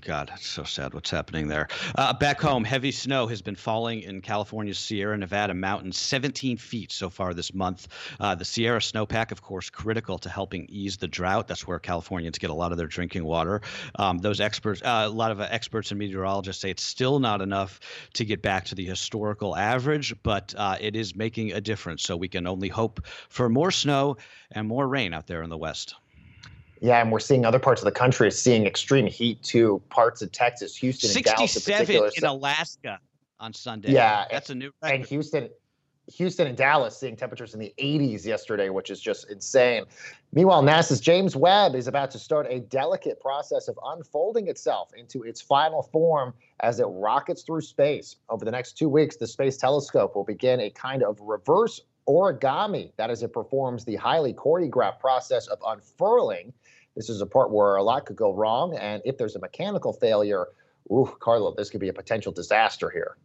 God, 0.00 0.30
it's 0.34 0.46
so 0.46 0.64
sad 0.64 0.92
what's 0.92 1.10
happening 1.10 1.48
there. 1.48 1.68
Uh, 1.94 2.12
back 2.12 2.40
home, 2.40 2.64
heavy 2.64 2.90
snow 2.90 3.26
has 3.26 3.40
been 3.40 3.54
falling 3.54 4.02
in 4.02 4.20
California's 4.20 4.78
Sierra 4.78 5.16
Nevada 5.16 5.54
mountains, 5.54 5.96
17 5.96 6.56
feet 6.56 6.92
so 6.92 7.08
far 7.08 7.32
this 7.32 7.54
month. 7.54 7.88
Uh, 8.20 8.34
the 8.34 8.44
Sierra 8.44 8.80
snowpack, 8.80 9.30
of 9.32 9.40
course, 9.40 9.70
critical 9.70 10.18
to 10.18 10.28
helping 10.28 10.66
ease 10.68 10.96
the 10.96 11.08
drought. 11.08 11.48
That's 11.48 11.66
where 11.66 11.78
Californians 11.78 12.38
get 12.38 12.50
a 12.50 12.54
lot 12.54 12.72
of 12.72 12.78
their 12.78 12.86
drinking 12.86 13.24
water. 13.24 13.62
Um, 13.94 14.18
those 14.18 14.40
experts, 14.40 14.82
uh, 14.82 15.04
a 15.06 15.08
lot 15.08 15.30
of 15.30 15.40
experts 15.40 15.90
and 15.90 15.98
meteorologists 15.98 16.60
say 16.60 16.70
it's 16.70 16.82
still 16.82 17.18
not 17.18 17.40
enough 17.40 17.80
to 18.14 18.24
get 18.24 18.42
back 18.42 18.66
to 18.66 18.74
the 18.74 18.84
historical 18.84 19.56
average, 19.56 20.14
but 20.22 20.54
uh, 20.56 20.76
it 20.80 20.96
is 20.96 21.14
making 21.14 21.52
a 21.52 21.60
difference. 21.60 22.02
So 22.02 22.16
we 22.16 22.28
can 22.28 22.46
only 22.46 22.68
hope 22.68 23.06
for 23.28 23.48
more 23.48 23.70
snow 23.70 24.16
and 24.50 24.68
more 24.68 24.86
rain 24.86 25.14
out 25.14 25.26
there 25.26 25.42
in 25.42 25.50
the 25.50 25.58
West. 25.58 25.94
Yeah, 26.84 27.00
and 27.00 27.10
we're 27.10 27.18
seeing 27.18 27.46
other 27.46 27.58
parts 27.58 27.80
of 27.80 27.86
the 27.86 27.92
country 27.92 28.30
seeing 28.30 28.66
extreme 28.66 29.06
heat 29.06 29.42
too. 29.42 29.80
Parts 29.88 30.20
of 30.20 30.30
Texas, 30.32 30.76
Houston, 30.76 31.16
and 31.16 31.24
Dallas 31.24 31.56
in 31.56 31.72
particular. 31.72 32.10
in 32.14 32.24
Alaska 32.24 33.00
on 33.40 33.54
Sunday. 33.54 33.90
Yeah, 33.90 34.26
that's 34.30 34.50
a 34.50 34.54
new 34.54 34.70
record. 34.82 34.94
And 34.96 35.06
Houston, 35.06 35.48
Houston 36.12 36.46
and 36.46 36.58
Dallas 36.58 36.94
seeing 37.00 37.16
temperatures 37.16 37.54
in 37.54 37.60
the 37.60 37.72
80s 37.78 38.26
yesterday, 38.26 38.68
which 38.68 38.90
is 38.90 39.00
just 39.00 39.30
insane. 39.30 39.84
Meanwhile, 40.34 40.62
NASA's 40.62 41.00
James 41.00 41.34
Webb 41.34 41.74
is 41.74 41.86
about 41.86 42.10
to 42.10 42.18
start 42.18 42.46
a 42.50 42.60
delicate 42.60 43.18
process 43.18 43.66
of 43.68 43.78
unfolding 43.82 44.48
itself 44.48 44.90
into 44.94 45.22
its 45.22 45.40
final 45.40 45.84
form 45.84 46.34
as 46.60 46.80
it 46.80 46.84
rockets 46.84 47.44
through 47.44 47.62
space. 47.62 48.16
Over 48.28 48.44
the 48.44 48.50
next 48.50 48.76
two 48.76 48.90
weeks, 48.90 49.16
the 49.16 49.26
Space 49.26 49.56
Telescope 49.56 50.14
will 50.14 50.24
begin 50.24 50.60
a 50.60 50.68
kind 50.68 51.02
of 51.02 51.18
reverse 51.22 51.80
origami. 52.08 52.92
That 52.96 53.10
is, 53.10 53.22
it 53.22 53.32
performs 53.32 53.84
the 53.84 53.96
highly 53.96 54.34
choreographed 54.34 55.00
process 55.00 55.46
of 55.46 55.58
unfurling 55.66 56.52
this 56.96 57.08
is 57.08 57.20
a 57.20 57.26
part 57.26 57.50
where 57.50 57.76
a 57.76 57.82
lot 57.82 58.06
could 58.06 58.16
go 58.16 58.32
wrong. 58.32 58.76
And 58.76 59.02
if 59.04 59.18
there's 59.18 59.36
a 59.36 59.40
mechanical 59.40 59.92
failure, 59.92 60.46
ooh, 60.90 61.12
Carlo, 61.18 61.54
this 61.54 61.70
could 61.70 61.80
be 61.80 61.88
a 61.88 61.92
potential 61.92 62.32
disaster 62.32 62.90
here. 62.90 63.16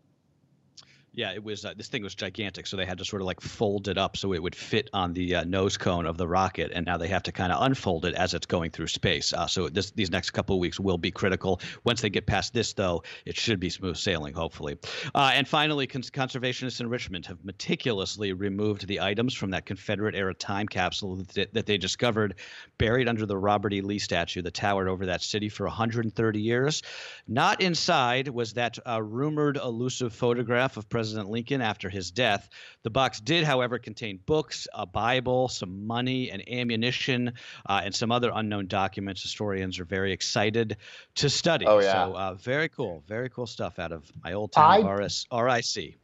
Yeah, 1.13 1.33
it 1.33 1.43
was. 1.43 1.65
Uh, 1.65 1.73
this 1.75 1.87
thing 1.87 2.03
was 2.03 2.13
gigantic, 2.13 2.67
so 2.67 2.77
they 2.77 2.85
had 2.85 2.99
to 2.99 3.05
sort 3.05 3.21
of 3.21 3.25
like 3.25 3.41
fold 3.41 3.87
it 3.87 3.97
up 3.97 4.15
so 4.15 4.33
it 4.33 4.41
would 4.41 4.55
fit 4.55 4.89
on 4.93 5.13
the 5.13 5.35
uh, 5.35 5.43
nose 5.43 5.75
cone 5.75 6.05
of 6.05 6.17
the 6.17 6.27
rocket, 6.27 6.71
and 6.73 6.85
now 6.85 6.97
they 6.97 7.07
have 7.07 7.23
to 7.23 7.31
kind 7.31 7.51
of 7.51 7.63
unfold 7.63 8.05
it 8.05 8.13
as 8.13 8.35
it's 8.35 8.45
going 8.45 8.69
through 8.69 8.87
space. 8.87 9.33
Uh, 9.33 9.47
so 9.47 9.69
this, 9.69 9.91
these 9.91 10.11
next 10.11 10.29
couple 10.31 10.55
of 10.55 10.59
weeks 10.59 10.79
will 10.79 10.99
be 10.99 11.09
critical. 11.09 11.61
Once 11.83 12.01
they 12.01 12.09
get 12.09 12.27
past 12.27 12.53
this, 12.53 12.73
though, 12.73 13.03
it 13.25 13.35
should 13.35 13.59
be 13.59 13.69
smooth 13.69 13.97
sailing, 13.97 14.33
hopefully. 14.33 14.77
Uh, 15.15 15.31
and 15.33 15.47
finally, 15.47 15.87
cons- 15.87 16.11
conservationists 16.11 16.79
in 16.79 16.87
Richmond 16.87 17.25
have 17.25 17.43
meticulously 17.43 18.33
removed 18.33 18.87
the 18.87 19.01
items 19.01 19.33
from 19.33 19.49
that 19.51 19.65
Confederate-era 19.65 20.35
time 20.35 20.67
capsule 20.67 21.25
that, 21.33 21.53
that 21.53 21.65
they 21.65 21.77
discovered 21.77 22.35
buried 22.77 23.07
under 23.07 23.25
the 23.25 23.37
Robert 23.37 23.73
E. 23.73 23.81
Lee 23.81 23.99
statue 23.99 24.43
that 24.43 24.53
towered 24.53 24.87
over 24.87 25.07
that 25.07 25.23
city 25.23 25.49
for 25.49 25.65
130 25.65 26.39
years. 26.39 26.83
Not 27.27 27.61
inside 27.61 28.27
was 28.27 28.53
that 28.53 28.77
uh, 28.87 29.01
rumored 29.01 29.57
elusive 29.57 30.13
photograph 30.13 30.77
of 30.77 30.87
President 30.87 30.98
President 30.99 31.29
Lincoln 31.29 31.61
after 31.61 31.87
his 31.87 32.11
death. 32.11 32.49
The 32.83 32.89
box 32.89 33.21
did, 33.21 33.45
however, 33.45 33.79
contain 33.79 34.19
books, 34.25 34.67
a 34.73 34.85
Bible, 34.85 35.47
some 35.47 35.87
money, 35.87 36.29
and 36.29 36.43
ammunition, 36.49 37.31
uh, 37.65 37.79
and 37.85 37.95
some 37.95 38.11
other 38.11 38.33
unknown 38.35 38.67
documents. 38.67 39.21
Historians 39.21 39.79
are 39.79 39.85
very 39.85 40.11
excited 40.11 40.75
to 41.15 41.29
study. 41.29 41.65
Oh, 41.65 41.79
yeah. 41.79 41.93
So, 41.93 42.17
uh, 42.17 42.33
very 42.33 42.67
cool. 42.67 43.01
Very 43.07 43.29
cool 43.29 43.47
stuff 43.47 43.79
out 43.79 43.93
of 43.93 44.11
my 44.21 44.33
old 44.33 44.51
town 44.51 44.85
I, 44.85 44.91
RS, 44.91 45.25
RIC. 45.31 45.95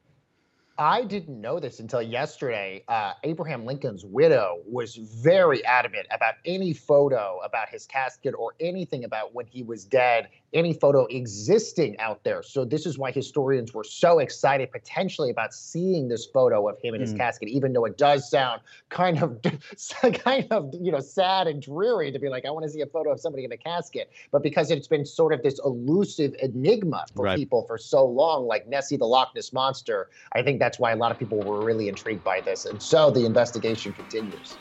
I 0.77 1.03
didn't 1.03 1.39
know 1.39 1.59
this 1.59 1.81
until 1.81 2.01
yesterday. 2.01 2.83
Uh, 2.87 3.13
Abraham 3.23 3.65
Lincoln's 3.65 4.05
widow 4.05 4.61
was 4.65 4.95
very 4.95 5.63
adamant 5.65 6.07
about 6.09 6.35
any 6.45 6.71
photo 6.71 7.39
about 7.43 7.67
his 7.67 7.85
casket 7.85 8.33
or 8.37 8.55
anything 8.61 9.03
about 9.03 9.33
when 9.33 9.45
he 9.45 9.63
was 9.63 9.83
dead 9.85 10.29
any 10.55 10.73
photo 10.73 11.05
existing 11.07 11.99
out 11.99 12.23
there. 12.23 12.41
So 12.41 12.65
this 12.65 12.85
is 12.85 12.97
why 12.97 13.11
historians 13.11 13.73
were 13.73 13.83
so 13.83 14.19
excited 14.19 14.71
potentially 14.71 15.29
about 15.29 15.53
seeing 15.53 16.07
this 16.07 16.25
photo 16.25 16.67
of 16.67 16.79
him 16.81 16.95
in 16.95 17.01
his 17.01 17.13
mm. 17.13 17.17
casket, 17.17 17.49
even 17.49 17.73
though 17.73 17.85
it 17.85 17.97
does 17.97 18.29
sound 18.29 18.61
kind 18.89 19.21
of 19.21 19.39
kind 20.23 20.47
of 20.51 20.73
you 20.73 20.91
know 20.91 20.99
sad 20.99 21.47
and 21.47 21.61
dreary 21.61 22.11
to 22.11 22.17
be 22.17 22.29
like, 22.29 22.45
I 22.45 22.51
want 22.51 22.63
to 22.63 22.69
see 22.69 22.81
a 22.81 22.87
photo 22.87 23.11
of 23.11 23.19
somebody 23.19 23.43
in 23.43 23.51
a 23.51 23.57
casket. 23.57 24.11
But 24.31 24.41
because 24.41 24.71
it's 24.71 24.87
been 24.87 25.05
sort 25.05 25.33
of 25.33 25.43
this 25.43 25.59
elusive 25.63 26.33
enigma 26.41 27.05
for 27.15 27.25
right. 27.25 27.37
people 27.37 27.63
for 27.67 27.77
so 27.77 28.05
long, 28.05 28.47
like 28.47 28.67
Nessie 28.67 28.97
the 28.97 29.05
Loch 29.05 29.35
Ness 29.35 29.51
monster, 29.51 30.09
I 30.31 30.41
think 30.41 30.59
that's 30.59 30.79
why 30.79 30.91
a 30.91 30.95
lot 30.95 31.11
of 31.11 31.19
people 31.19 31.39
were 31.39 31.63
really 31.63 31.89
intrigued 31.89 32.23
by 32.23 32.39
this. 32.41 32.65
And 32.65 32.81
so 32.81 33.11
the 33.11 33.25
investigation 33.25 33.91
continues. 33.93 34.57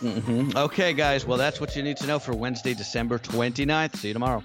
Mm-hmm. 0.00 0.56
Okay, 0.56 0.92
guys. 0.92 1.24
Well, 1.24 1.38
that's 1.38 1.60
what 1.60 1.74
you 1.74 1.82
need 1.82 1.96
to 1.98 2.06
know 2.06 2.18
for 2.18 2.34
Wednesday, 2.34 2.74
December 2.74 3.18
29th. 3.18 3.96
See 3.96 4.08
you 4.08 4.14
tomorrow. 4.14 4.42